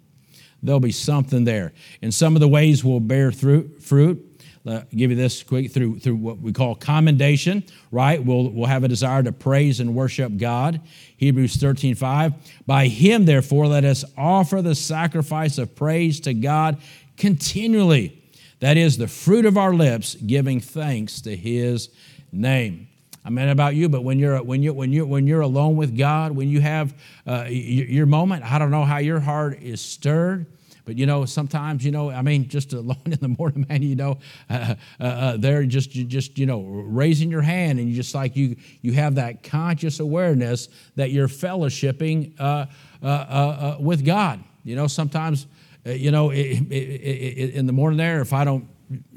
There'll 0.62 0.79
be 0.79 0.92
something 0.92 1.44
there. 1.44 1.72
And 2.02 2.14
some 2.14 2.37
of 2.37 2.40
the 2.40 2.48
ways 2.48 2.85
we'll 2.85 3.00
bear 3.00 3.33
through, 3.33 3.79
fruit 3.81 4.36
uh, 4.66 4.83
give 4.90 5.11
you 5.11 5.16
this 5.16 5.42
quick 5.42 5.70
through 5.70 5.98
through 6.00 6.16
what 6.16 6.38
we 6.38 6.52
call 6.52 6.74
commendation 6.74 7.64
right? 7.90 8.22
We'll 8.22 8.50
we'll 8.50 8.66
have 8.66 8.85
a 8.85 8.88
desire 8.88 9.22
to 9.22 9.33
praise 9.33 9.81
and 9.81 9.94
worship 9.94 10.37
god. 10.37 10.81
Hebrews 11.16 11.57
13 11.57 11.94
5 11.94 12.35
by 12.66 12.88
him 12.88 13.24
therefore 13.24 13.66
let 13.68 13.85
us 13.85 14.05
offer 14.16 14.62
the 14.62 14.74
sacrifice 14.74 15.59
of 15.59 15.74
praise 15.74 16.20
to 16.20 16.35
god 16.35 16.79
continually. 17.16 18.22
That 18.61 18.76
is 18.76 18.98
the 18.98 19.09
fruit 19.09 19.44
of 19.44 19.57
our 19.57 19.74
lips 19.74 20.14
giving 20.14 20.61
thanks 20.61 21.20
to 21.22 21.37
his 21.37 21.90
name. 22.33 22.88
I 23.24 23.31
mean 23.31 23.48
about 23.48 23.74
you, 23.74 23.88
but 23.88 24.05
when 24.05 24.18
you're 24.18 24.40
when 24.42 24.62
you 24.62 24.72
when 24.72 24.92
you 24.92 25.05
when 25.05 25.26
you're 25.26 25.40
alone 25.40 25.76
with 25.76 25.96
God, 25.96 26.33
when 26.33 26.48
you 26.48 26.61
have 26.61 26.94
uh, 27.26 27.46
your 27.48 28.07
moment, 28.07 28.44
I 28.44 28.59
don't 28.59 28.70
know 28.70 28.85
how 28.85 28.98
your 28.98 29.20
heart 29.20 29.61
is 29.61 29.81
stirred. 29.81 30.46
But 30.87 30.96
you 30.96 31.05
know, 31.05 31.25
sometimes 31.25 31.85
you 31.85 31.90
know, 31.90 32.11
I 32.11 32.22
mean, 32.22 32.49
just 32.49 32.72
alone 32.72 32.96
in 33.07 33.18
the 33.18 33.35
morning, 33.37 33.66
man, 33.68 33.83
you 33.83 33.96
know, 33.96 34.18
uh, 34.49 34.77
uh, 34.99 35.03
uh, 35.03 35.37
there 35.37 35.62
just 35.64 35.94
you 35.94 36.05
just 36.05 36.38
you 36.38 36.46
know 36.46 36.62
raising 36.62 37.31
your 37.31 37.42
hand, 37.42 37.79
and 37.79 37.88
you 37.88 37.94
just 37.94 38.14
like 38.14 38.37
you 38.37 38.57
you 38.81 38.92
have 38.92 39.16
that 39.16 39.42
conscious 39.42 40.01
awareness 40.01 40.68
that 40.94 41.11
you're 41.11 41.29
fellowshipping 41.29 42.40
uh, 42.40 42.66
uh, 43.03 43.07
uh 43.07 43.77
with 43.81 44.07
God. 44.07 44.42
You 44.62 44.77
know, 44.77 44.87
sometimes 44.87 45.46
you 45.85 46.12
know 46.12 46.31
it, 46.31 46.38
it, 46.38 46.72
it, 46.72 47.55
in 47.55 47.66
the 47.66 47.72
morning 47.72 47.99
there, 47.99 48.20
if 48.20 48.33
I 48.33 48.44
don't 48.44 48.68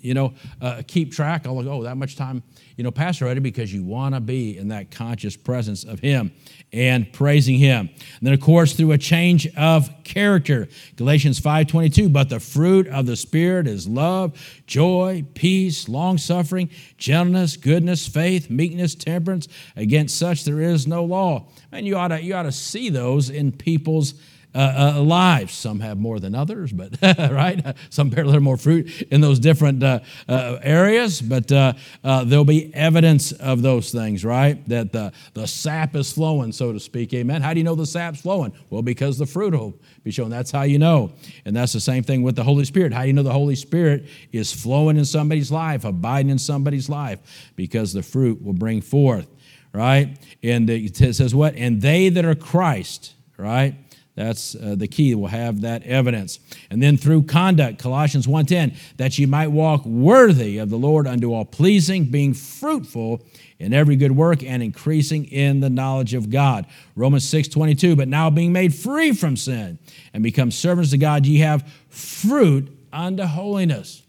you 0.01 0.15
know, 0.15 0.33
uh, 0.61 0.81
keep 0.87 1.13
track. 1.13 1.45
I'll 1.45 1.61
go, 1.61 1.71
oh, 1.71 1.83
that 1.83 1.95
much 1.95 2.15
time, 2.15 2.41
you 2.75 2.83
know, 2.83 2.89
Pastor 2.89 3.25
already 3.25 3.39
because 3.39 3.71
you 3.71 3.83
want 3.83 4.15
to 4.15 4.21
be 4.21 4.57
in 4.57 4.69
that 4.69 4.89
conscious 4.89 5.35
presence 5.35 5.83
of 5.83 5.99
Him 5.99 6.31
and 6.71 7.11
praising 7.11 7.57
Him. 7.57 7.89
And 7.89 8.27
then, 8.27 8.33
of 8.33 8.41
course, 8.41 8.73
through 8.73 8.91
a 8.91 8.97
change 8.97 9.47
of 9.55 9.89
character. 10.03 10.67
Galatians 10.95 11.39
5.22, 11.39 12.11
but 12.11 12.29
the 12.29 12.39
fruit 12.39 12.87
of 12.87 13.05
the 13.05 13.15
Spirit 13.15 13.67
is 13.67 13.87
love, 13.87 14.61
joy, 14.67 15.23
peace, 15.33 15.89
long-suffering, 15.89 16.69
gentleness, 16.97 17.57
goodness, 17.57 18.07
faith, 18.07 18.49
meekness, 18.49 18.95
temperance. 18.95 19.47
Against 19.75 20.17
such 20.17 20.43
there 20.45 20.61
is 20.61 20.87
no 20.87 21.03
law. 21.03 21.47
And 21.71 21.85
you 21.85 21.95
ought 21.95 22.09
to, 22.09 22.21
you 22.21 22.35
ought 22.35 22.43
to 22.43 22.51
see 22.51 22.89
those 22.89 23.29
in 23.29 23.51
people's 23.51 24.13
uh, 24.55 24.95
uh, 24.95 25.01
lives. 25.01 25.53
Some 25.53 25.79
have 25.79 25.99
more 25.99 26.19
than 26.19 26.33
others, 26.33 26.71
but 26.71 26.97
right? 27.01 27.75
Some 27.89 28.09
bear 28.09 28.23
a 28.23 28.25
little 28.25 28.41
more 28.41 28.57
fruit 28.57 29.03
in 29.03 29.21
those 29.21 29.39
different 29.39 29.83
uh, 29.83 29.99
uh 30.27 30.57
areas, 30.63 31.21
but 31.21 31.51
uh, 31.51 31.73
uh, 32.03 32.23
there'll 32.23 32.45
be 32.45 32.73
evidence 32.73 33.31
of 33.31 33.61
those 33.61 33.91
things, 33.91 34.25
right? 34.25 34.67
That 34.67 34.91
the, 34.91 35.11
the 35.33 35.45
sap 35.47 35.95
is 35.95 36.11
flowing, 36.11 36.51
so 36.51 36.73
to 36.73 36.79
speak. 36.79 37.13
Amen. 37.13 37.41
How 37.41 37.53
do 37.53 37.59
you 37.59 37.63
know 37.63 37.75
the 37.75 37.85
sap's 37.85 38.21
flowing? 38.21 38.53
Well, 38.69 38.81
because 38.81 39.17
the 39.17 39.27
fruit 39.27 39.53
will 39.53 39.79
be 40.03 40.11
shown. 40.11 40.29
That's 40.29 40.51
how 40.51 40.63
you 40.63 40.79
know. 40.79 41.11
And 41.45 41.55
that's 41.55 41.73
the 41.73 41.79
same 41.79 42.03
thing 42.03 42.23
with 42.23 42.35
the 42.35 42.43
Holy 42.43 42.65
Spirit. 42.65 42.91
How 42.91 43.03
do 43.03 43.07
you 43.07 43.13
know 43.13 43.23
the 43.23 43.31
Holy 43.31 43.55
Spirit 43.55 44.07
is 44.31 44.51
flowing 44.51 44.97
in 44.97 45.05
somebody's 45.05 45.51
life, 45.51 45.85
abiding 45.85 46.31
in 46.31 46.39
somebody's 46.39 46.89
life? 46.89 47.51
Because 47.55 47.93
the 47.93 48.01
fruit 48.01 48.41
will 48.41 48.53
bring 48.53 48.81
forth, 48.81 49.27
right? 49.73 50.17
And 50.41 50.67
it 50.69 50.95
says 50.95 51.35
what? 51.35 51.55
And 51.55 51.81
they 51.81 52.09
that 52.09 52.25
are 52.25 52.35
Christ, 52.35 53.13
right? 53.37 53.75
That's 54.19 54.53
uh, 54.53 54.75
the 54.75 54.89
key. 54.89 55.15
We'll 55.15 55.29
have 55.29 55.61
that 55.61 55.83
evidence. 55.83 56.41
And 56.69 56.83
then 56.83 56.97
through 56.97 57.23
conduct, 57.23 57.79
Colossians 57.79 58.27
1:10, 58.27 58.75
that 58.97 59.17
you 59.17 59.27
might 59.27 59.47
walk 59.47 59.85
worthy 59.85 60.57
of 60.57 60.69
the 60.69 60.77
Lord 60.77 61.07
unto 61.07 61.31
all 61.33 61.45
pleasing, 61.45 62.03
being 62.03 62.33
fruitful 62.33 63.25
in 63.59 63.73
every 63.73 63.95
good 63.95 64.11
work 64.11 64.43
and 64.43 64.61
increasing 64.61 65.23
in 65.23 65.61
the 65.61 65.69
knowledge 65.69 66.13
of 66.13 66.29
God. 66.29 66.65
Romans 66.97 67.23
6:22, 67.23 67.95
but 67.95 68.09
now 68.09 68.29
being 68.29 68.51
made 68.51 68.75
free 68.75 69.13
from 69.13 69.37
sin 69.37 69.79
and 70.13 70.21
become 70.21 70.51
servants 70.51 70.91
to 70.91 70.97
God, 70.97 71.25
ye 71.25 71.37
have 71.37 71.65
fruit 71.87 72.77
unto 72.91 73.23
holiness. 73.23 74.03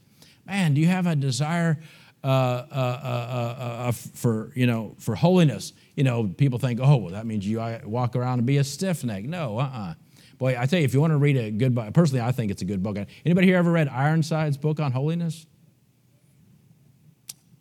Man, 0.44 0.74
do 0.74 0.80
you 0.80 0.88
have 0.88 1.06
a 1.06 1.14
desire 1.14 1.78
uh, 2.24 2.26
uh, 2.26 2.64
uh, 2.72 3.62
uh 3.88 3.92
for 3.92 4.50
you 4.56 4.66
know 4.66 4.96
for 4.98 5.14
holiness? 5.14 5.72
You 6.00 6.04
know, 6.04 6.28
people 6.28 6.58
think, 6.58 6.80
oh, 6.82 6.96
well, 6.96 7.12
that 7.12 7.26
means 7.26 7.46
you 7.46 7.58
walk 7.84 8.16
around 8.16 8.38
and 8.38 8.46
be 8.46 8.56
a 8.56 8.64
stiff 8.64 9.04
neck. 9.04 9.24
No, 9.24 9.58
uh 9.58 9.64
uh-uh. 9.64 9.90
uh 9.90 9.94
Boy, 10.38 10.56
I 10.58 10.64
tell 10.64 10.78
you, 10.78 10.86
if 10.86 10.94
you 10.94 11.00
want 11.02 11.10
to 11.10 11.18
read 11.18 11.36
a 11.36 11.50
good 11.50 11.74
book, 11.74 11.92
personally, 11.92 12.22
I 12.22 12.32
think 12.32 12.50
it's 12.50 12.62
a 12.62 12.64
good 12.64 12.82
book. 12.82 12.96
Anybody 13.26 13.46
here 13.46 13.58
ever 13.58 13.70
read 13.70 13.86
Ironside's 13.86 14.56
book 14.56 14.80
on 14.80 14.92
holiness? 14.92 15.44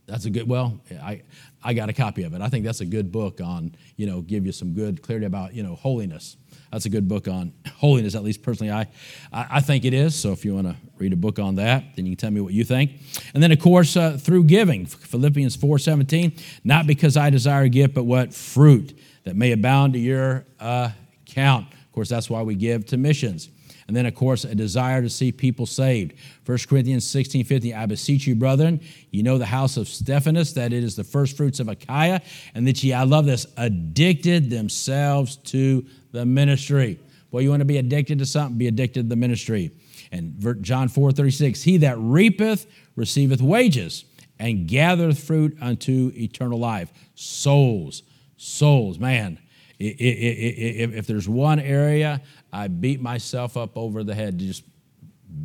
That's 0.05 0.23
a 0.23 0.29
good, 0.29 0.47
well, 0.47 0.79
I, 1.03 1.23
I 1.61 1.73
got 1.73 1.89
a 1.89 1.93
copy 1.93 2.23
of 2.23 2.33
it. 2.33 2.41
I 2.41 2.47
think 2.47 2.63
that's 2.63 2.79
a 2.79 2.85
good 2.85 3.11
book 3.11 3.41
on, 3.41 3.75
you 3.97 4.07
know, 4.07 4.21
give 4.21 4.45
you 4.45 4.53
some 4.53 4.71
good 4.71 5.01
clarity 5.01 5.25
about, 5.25 5.53
you 5.53 5.61
know, 5.61 5.75
holiness. 5.75 6.37
That's 6.71 6.85
a 6.85 6.89
good 6.89 7.07
book 7.07 7.27
on 7.27 7.51
holiness, 7.77 8.13
at 8.15 8.23
least 8.23 8.43
personally, 8.43 8.71
I, 8.71 8.87
I 9.31 9.59
think 9.61 9.85
it 9.85 9.93
is. 9.93 10.13
So 10.13 10.31
if 10.31 10.45
you 10.45 10.53
want 10.53 10.67
to 10.67 10.75
read 10.97 11.13
a 11.13 11.15
book 11.17 11.39
on 11.39 11.55
that, 11.55 11.95
then 11.95 12.05
you 12.05 12.11
can 12.11 12.17
tell 12.17 12.31
me 12.31 12.41
what 12.41 12.53
you 12.53 12.63
think. 12.63 12.91
And 13.33 13.41
then, 13.41 13.51
of 13.51 13.59
course, 13.59 13.97
uh, 13.97 14.17
through 14.17 14.43
giving, 14.43 14.85
Philippians 14.85 15.57
4.17, 15.57 16.39
not 16.63 16.85
because 16.85 17.17
I 17.17 17.31
desire 17.31 17.63
a 17.63 17.69
gift, 17.69 17.95
but 17.95 18.03
what? 18.03 18.33
Fruit 18.33 18.97
that 19.23 19.35
may 19.35 19.51
abound 19.51 19.93
to 19.93 19.99
your 19.99 20.45
uh, 20.59 20.91
account. 21.27 21.71
Of 21.71 21.91
course, 21.91 22.09
that's 22.09 22.29
why 22.29 22.43
we 22.43 22.55
give 22.55 22.85
to 22.87 22.97
missions. 22.97 23.49
And 23.89 23.95
then, 23.95 24.05
of 24.05 24.13
course, 24.13 24.43
a 24.43 24.53
desire 24.53 25.01
to 25.01 25.09
see 25.09 25.31
people 25.31 25.65
saved. 25.65 26.13
1 26.45 26.57
Corinthians 26.69 27.09
16 27.09 27.43
15, 27.43 27.73
I 27.73 27.87
beseech 27.87 28.27
you, 28.27 28.35
brethren, 28.35 28.81
you 29.09 29.23
know 29.23 29.39
the 29.39 29.47
house 29.47 29.77
of 29.77 29.87
Stephanas, 29.87 30.53
that 30.53 30.71
it 30.71 30.83
is 30.83 30.95
the 30.95 31.03
first 31.03 31.35
fruits 31.35 31.59
of 31.59 31.67
Achaia, 31.69 32.21
and 32.53 32.67
that 32.67 32.83
ye, 32.83 32.93
I 32.93 33.01
love 33.01 33.25
this, 33.25 33.47
addicted 33.57 34.51
themselves 34.51 35.37
to 35.37 35.87
the 36.11 36.25
ministry. 36.25 36.99
Boy, 37.31 37.39
you 37.39 37.49
want 37.49 37.61
to 37.61 37.65
be 37.65 37.77
addicted 37.77 38.19
to 38.19 38.25
something, 38.25 38.57
be 38.57 38.67
addicted 38.67 39.03
to 39.03 39.09
the 39.09 39.15
ministry. 39.15 39.71
And 40.11 40.57
John 40.61 40.87
4 40.87 41.11
36, 41.11 41.61
he 41.61 41.77
that 41.77 41.97
reapeth 41.99 42.65
receiveth 42.95 43.41
wages 43.41 44.05
and 44.39 44.67
gathereth 44.67 45.23
fruit 45.23 45.57
unto 45.61 46.11
eternal 46.15 46.59
life. 46.59 46.91
Souls, 47.15 48.03
souls, 48.37 48.97
man. 48.97 49.39
If 49.77 51.07
there's 51.07 51.29
one 51.29 51.59
area 51.59 52.21
I 52.51 52.67
beat 52.67 53.01
myself 53.01 53.55
up 53.55 53.77
over 53.77 54.03
the 54.03 54.15
head, 54.15 54.37
just 54.39 54.63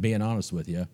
being 0.00 0.22
honest 0.22 0.52
with 0.52 0.68
you, 0.68 0.86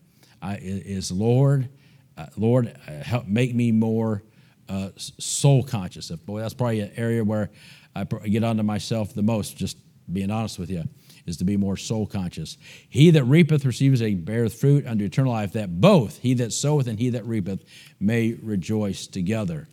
is 0.43 1.13
Lord, 1.13 1.69
uh, 2.17 2.27
Lord, 2.37 2.77
uh, 2.87 3.03
help 3.03 3.27
make 3.27 3.55
me 3.55 3.73
more 3.73 4.23
uh, 4.69 4.91
soul 4.97 5.63
conscious. 5.63 6.11
Boy, 6.11 6.41
that's 6.41 6.55
probably 6.55 6.81
an 6.81 6.93
area 6.97 7.25
where 7.25 7.51
I 7.95 8.05
get 8.05 8.45
onto 8.45 8.63
myself 8.63 9.15
the 9.15 9.23
most, 9.23 9.57
just 9.57 9.77
being 10.13 10.31
honest 10.31 10.59
with 10.59 10.71
you, 10.71 10.85
is 11.27 11.37
to 11.39 11.45
be 11.45 11.57
more 11.57 11.77
soul 11.77 12.07
conscious. 12.07 12.57
He 12.89 13.11
that 13.11 13.25
reapeth 13.25 13.65
receives 13.65 14.03
a 14.03 14.15
beareth 14.15 14.55
fruit 14.55 14.87
unto 14.87 15.05
eternal 15.05 15.33
life, 15.33 15.53
that 15.53 15.81
both 15.81 16.19
he 16.19 16.35
that 16.35 16.53
soweth 16.53 16.87
and 16.87 16.99
he 16.99 17.11
that 17.11 17.25
reapeth 17.27 17.65
may 17.99 18.35
rejoice 18.35 19.07
together. 19.07 19.69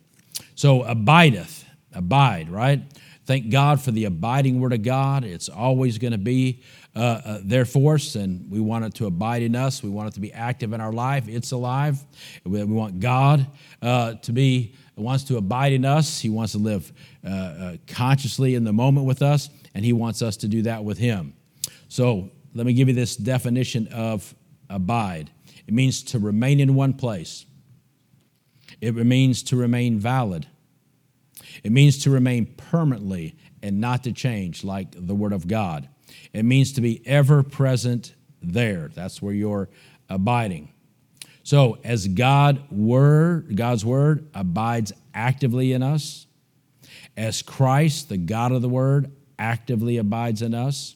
So 0.54 0.82
abideth, 0.82 1.64
abide, 1.92 2.50
right? 2.50 2.82
Thank 3.24 3.50
God 3.50 3.80
for 3.82 3.90
the 3.90 4.06
abiding 4.06 4.58
Word 4.58 4.72
of 4.72 4.82
God. 4.82 5.22
It's 5.22 5.48
always 5.50 5.98
going 5.98 6.12
to 6.12 6.18
be 6.18 6.62
uh, 6.96 7.20
uh, 7.24 7.40
there 7.42 7.66
for 7.66 7.96
us, 7.96 8.14
and 8.14 8.50
we 8.50 8.58
want 8.58 8.86
it 8.86 8.94
to 8.94 9.06
abide 9.06 9.42
in 9.42 9.54
us. 9.54 9.82
We 9.82 9.90
want 9.90 10.08
it 10.08 10.14
to 10.14 10.20
be 10.20 10.32
active 10.32 10.72
in 10.72 10.80
our 10.80 10.92
life. 10.92 11.28
It's 11.28 11.52
alive. 11.52 12.02
We, 12.44 12.64
we 12.64 12.72
want 12.72 13.00
God 13.00 13.46
uh, 13.82 14.14
to 14.14 14.32
be 14.32 14.74
wants 15.00 15.24
to 15.24 15.36
abide 15.36 15.72
in 15.72 15.84
us. 15.84 16.20
He 16.20 16.30
wants 16.30 16.52
to 16.52 16.58
live 16.58 16.92
uh, 17.24 17.28
uh, 17.28 17.76
consciously 17.86 18.54
in 18.54 18.64
the 18.64 18.72
moment 18.72 19.06
with 19.06 19.22
us, 19.22 19.50
and 19.74 19.84
He 19.84 19.92
wants 19.92 20.22
us 20.22 20.36
to 20.38 20.48
do 20.48 20.62
that 20.62 20.84
with 20.84 20.98
Him. 20.98 21.34
So 21.88 22.30
let 22.54 22.66
me 22.66 22.72
give 22.72 22.88
you 22.88 22.94
this 22.94 23.16
definition 23.16 23.88
of 23.88 24.34
abide. 24.68 25.30
It 25.66 25.74
means 25.74 26.02
to 26.04 26.18
remain 26.18 26.60
in 26.60 26.74
one 26.74 26.94
place. 26.94 27.46
It 28.80 28.94
means 28.94 29.42
to 29.44 29.56
remain 29.56 29.98
valid. 29.98 30.46
It 31.64 31.72
means 31.72 31.98
to 32.04 32.10
remain 32.10 32.46
permanently 32.46 33.36
and 33.62 33.80
not 33.80 34.04
to 34.04 34.12
change, 34.12 34.64
like 34.64 34.88
the 34.94 35.14
Word 35.14 35.32
of 35.32 35.48
God. 35.48 35.88
It 36.32 36.44
means 36.44 36.72
to 36.74 36.80
be 36.80 37.06
ever 37.06 37.42
present 37.42 38.14
there. 38.42 38.90
That's 38.94 39.20
where 39.20 39.34
you're 39.34 39.68
abiding. 40.08 40.72
So, 41.48 41.78
as 41.82 42.06
God 42.06 42.70
word, 42.70 43.56
God's 43.56 43.82
word 43.82 44.28
abides 44.34 44.92
actively 45.14 45.72
in 45.72 45.82
us, 45.82 46.26
as 47.16 47.40
Christ, 47.40 48.10
the 48.10 48.18
God 48.18 48.52
of 48.52 48.60
the 48.60 48.68
word, 48.68 49.10
actively 49.38 49.96
abides 49.96 50.42
in 50.42 50.52
us, 50.52 50.94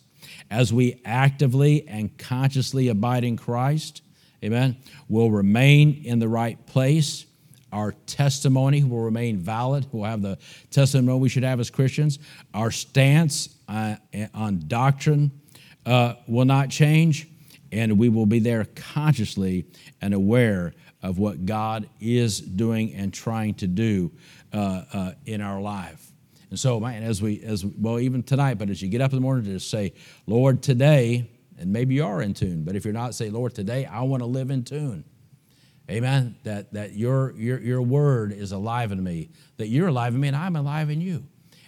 as 0.51 0.71
we 0.71 1.01
actively 1.07 1.89
and 1.89 2.19
consciously 2.19 2.89
abide 2.89 3.25
in 3.25 3.39
Christ, 3.39 4.03
amen, 4.45 4.77
we'll 5.09 5.31
remain 5.31 6.03
in 6.05 6.19
the 6.19 6.29
right 6.29 6.67
place. 6.67 7.25
Our 7.73 7.93
testimony 8.05 8.85
will 8.85 9.05
remain 9.05 9.39
valid. 9.39 9.87
We'll 9.91 10.05
have 10.05 10.21
the 10.21 10.37
testimony 10.71 11.19
we 11.19 11.31
should 11.31 11.45
have 11.45 11.61
as 11.61 11.71
Christians. 11.71 12.19
Our 12.53 12.71
stance 12.71 13.57
uh, 13.69 13.97
on 14.35 14.65
doctrine 14.67 15.31
uh, 15.87 16.17
will 16.27 16.45
not 16.45 16.69
change 16.69 17.27
and 17.73 17.99
we 17.99 18.11
will 18.11 18.27
be 18.27 18.39
there 18.39 18.67
consciously 18.77 19.67
and 20.01 20.13
aware 20.13 20.75
of 21.03 21.19
what 21.19 21.47
God 21.47 21.89
is 22.01 22.39
doing 22.41 22.95
and 22.95 23.13
trying 23.13 23.55
to 23.55 23.67
do 23.67 24.13
uh, 24.53 24.85
uh, 24.93 25.13
in 25.25 25.41
our 25.41 25.61
life. 25.61 26.13
And 26.51 26.61
so, 26.61 26.79
man, 26.79 27.03
as 27.03 27.23
we, 27.23 27.43
as 27.43 27.65
well, 27.65 27.99
even 27.99 28.23
tonight, 28.23 28.59
but 28.59 28.69
as 28.69 28.83
you 28.83 28.89
get 28.89 29.01
up 29.01 29.11
in 29.11 29.17
the 29.17 29.23
morning 29.23 29.45
just 29.45 29.71
say, 29.71 29.95
Lord, 30.27 30.63
today, 30.63 31.31
and 31.59 31.73
maybe 31.73 31.95
you 31.95 32.05
are 32.05 32.21
in 32.21 32.35
tune, 32.35 32.63
but 32.63 32.77
if 32.77 32.85
you're 32.85 32.93
not, 32.93 33.15
say, 33.15 33.31
Lord, 33.31 33.55
today 33.55 33.87
I 33.87 34.03
want 34.03 34.23
to 34.23 34.27
live 34.27 34.51
in 34.51 34.63
tune. 34.63 35.05
Amen. 35.91 36.37
That, 36.45 36.73
that 36.75 36.93
your, 36.93 37.33
your, 37.33 37.59
your 37.59 37.83
word 37.83 38.33
is 38.33 38.53
alive 38.53 38.93
in 38.93 39.03
me, 39.03 39.31
that 39.57 39.69
you're 39.69 39.89
alive 39.89 40.15
in 40.15 40.21
me, 40.21 40.29
and 40.29 40.37
I'm 40.37 40.57
alive 40.57 40.91
in 40.91 41.01
you. 41.01 41.25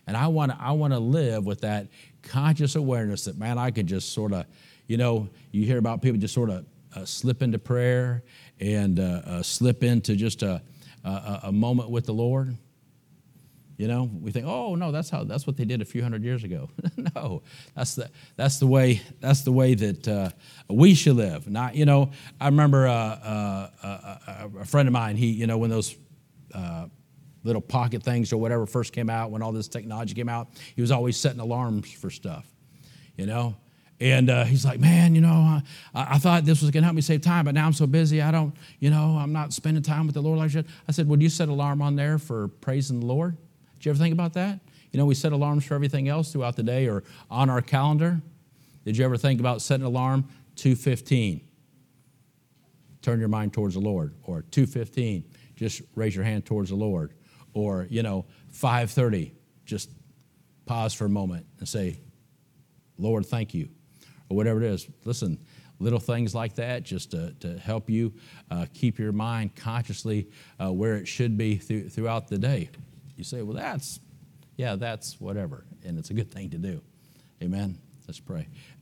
And 0.06 0.16
I 0.16 0.26
want 0.26 0.52
to 0.52 0.58
I 0.60 0.72
want 0.72 0.92
to 0.92 0.98
live 0.98 1.46
with 1.46 1.62
that 1.62 1.88
conscious 2.22 2.74
awareness 2.74 3.24
that, 3.24 3.38
man, 3.38 3.56
I 3.56 3.70
could 3.70 3.86
just 3.86 4.12
sort 4.12 4.34
of 4.34 4.44
you 4.86 4.96
know, 4.96 5.28
you 5.50 5.64
hear 5.64 5.78
about 5.78 6.02
people 6.02 6.18
just 6.18 6.34
sort 6.34 6.50
of 6.50 6.66
uh, 6.94 7.04
slip 7.04 7.42
into 7.42 7.58
prayer 7.58 8.22
and 8.60 9.00
uh, 9.00 9.22
uh, 9.24 9.42
slip 9.42 9.82
into 9.82 10.14
just 10.16 10.42
a, 10.42 10.62
a, 11.04 11.40
a, 11.44 11.52
moment 11.52 11.90
with 11.90 12.06
the 12.06 12.12
Lord. 12.12 12.56
You 13.76 13.88
know, 13.88 14.04
we 14.04 14.30
think, 14.30 14.46
oh 14.46 14.76
no, 14.76 14.92
that's 14.92 15.10
how 15.10 15.24
that's 15.24 15.46
what 15.48 15.56
they 15.56 15.64
did 15.64 15.82
a 15.82 15.84
few 15.84 16.02
hundred 16.02 16.22
years 16.22 16.44
ago. 16.44 16.70
no, 17.16 17.42
that's 17.74 17.96
the 17.96 18.08
that's 18.36 18.58
the 18.58 18.68
way 18.68 19.02
that's 19.18 19.40
the 19.40 19.50
way 19.50 19.74
that 19.74 20.06
uh, 20.06 20.30
we 20.68 20.94
should 20.94 21.16
live. 21.16 21.48
Not, 21.48 21.74
you 21.74 21.84
know, 21.84 22.12
I 22.40 22.46
remember 22.46 22.86
uh, 22.86 22.92
uh, 22.94 24.48
a 24.60 24.64
friend 24.64 24.86
of 24.86 24.92
mine. 24.92 25.16
He, 25.16 25.26
you 25.26 25.48
know, 25.48 25.58
when 25.58 25.70
those 25.70 25.96
little 27.42 27.60
pocket 27.60 28.02
things 28.02 28.32
or 28.32 28.36
whatever 28.36 28.64
first 28.64 28.92
came 28.92 29.10
out, 29.10 29.32
when 29.32 29.42
all 29.42 29.52
this 29.52 29.68
technology 29.68 30.14
came 30.14 30.28
out, 30.28 30.48
he 30.76 30.80
was 30.80 30.92
always 30.92 31.16
setting 31.16 31.40
alarms 31.40 31.90
for 31.92 32.10
stuff. 32.10 32.46
You 33.16 33.26
know, 33.26 33.56
and 34.00 34.28
uh, 34.28 34.44
he's 34.44 34.64
like, 34.64 34.80
man, 34.80 35.14
you 35.14 35.20
know, 35.20 35.30
I, 35.30 35.62
I 35.94 36.18
thought 36.18 36.44
this 36.44 36.61
was 36.61 36.70
going 36.70 36.83
to 36.83 36.87
help 36.87 36.96
me 36.96 37.02
save 37.02 37.20
time, 37.20 37.44
but 37.44 37.54
now 37.54 37.66
I'm 37.66 37.72
so 37.72 37.87
busy, 37.87 38.20
I 38.20 38.30
don't, 38.30 38.54
you 38.80 38.90
know, 38.90 39.16
I'm 39.18 39.33
not 39.33 39.52
spending 39.52 39.83
time 39.83 40.07
with 40.07 40.14
the 40.14 40.22
Lord 40.22 40.38
like 40.38 40.46
I 40.46 40.48
should. 40.48 40.66
I 40.88 40.92
said, 40.92 41.09
would 41.09 41.22
you 41.22 41.28
set 41.28 41.48
alarm 41.48 41.80
on 41.80 41.94
there 41.94 42.18
for 42.18 42.48
praising 42.48 43.00
the 43.00 43.07
Lord? 43.07 43.37
Did 43.74 43.87
you 43.87 43.90
ever 43.92 43.98
think 43.98 44.12
about 44.12 44.33
that? 44.35 44.61
You 44.90 44.98
know, 44.98 45.07
we 45.07 45.14
set 45.14 45.33
alarms 45.33 45.64
for 45.64 45.74
everything 45.74 46.09
else 46.09 46.33
throughout 46.33 46.57
the 46.57 46.62
day 46.62 46.88
or 46.88 47.04
on 47.30 47.50
our 47.50 47.62
calendar. 47.62 48.20
Did 48.85 48.96
you 48.96 49.04
ever 49.04 49.16
think 49.16 49.40
about 49.40 49.62
setting 49.62 49.87
an 49.87 49.92
alarm 49.92 50.28
215? 50.57 51.40
Turn 53.02 53.20
your 53.20 53.28
mind 53.28 53.52
towards 53.52 53.74
the 53.74 53.80
Lord. 53.80 54.14
Or 54.24 54.42
215, 54.42 55.24
just 55.57 55.83
raise 55.94 56.14
your 56.14 56.24
hand 56.24 56.46
towards 56.46 56.70
the 56.70 56.76
Lord. 56.76 57.12
Or, 57.54 57.87
you 57.90 58.02
know, 58.02 58.26
530, 58.50 59.35
just 59.64 59.90
pause 60.66 60.94
for 60.94 61.04
a 61.04 61.09
moment 61.09 61.46
and 61.59 61.68
say, 61.68 62.00
Lord, 62.98 63.26
thank 63.26 63.54
you 63.54 63.68
or 64.34 64.36
whatever 64.36 64.62
it 64.62 64.66
is. 64.66 64.88
Listen, 65.04 65.38
little 65.78 66.00
things 66.00 66.34
like 66.34 66.54
that 66.56 66.82
just 66.82 67.12
to, 67.12 67.32
to 67.40 67.58
help 67.58 67.88
you 67.88 68.12
uh, 68.50 68.66
keep 68.74 68.98
your 68.98 69.12
mind 69.12 69.54
consciously 69.54 70.28
uh, 70.60 70.72
where 70.72 70.96
it 70.96 71.06
should 71.06 71.36
be 71.36 71.58
th- 71.58 71.90
throughout 71.92 72.28
the 72.28 72.38
day. 72.38 72.70
You 73.16 73.24
say, 73.24 73.42
well, 73.42 73.56
that's, 73.56 74.00
yeah, 74.56 74.76
that's 74.76 75.20
whatever. 75.20 75.64
And 75.84 75.98
it's 75.98 76.10
a 76.10 76.14
good 76.14 76.30
thing 76.30 76.50
to 76.50 76.58
do. 76.58 76.82
Amen. 77.42 77.78
Let's 78.06 78.20
pray. 78.20 78.48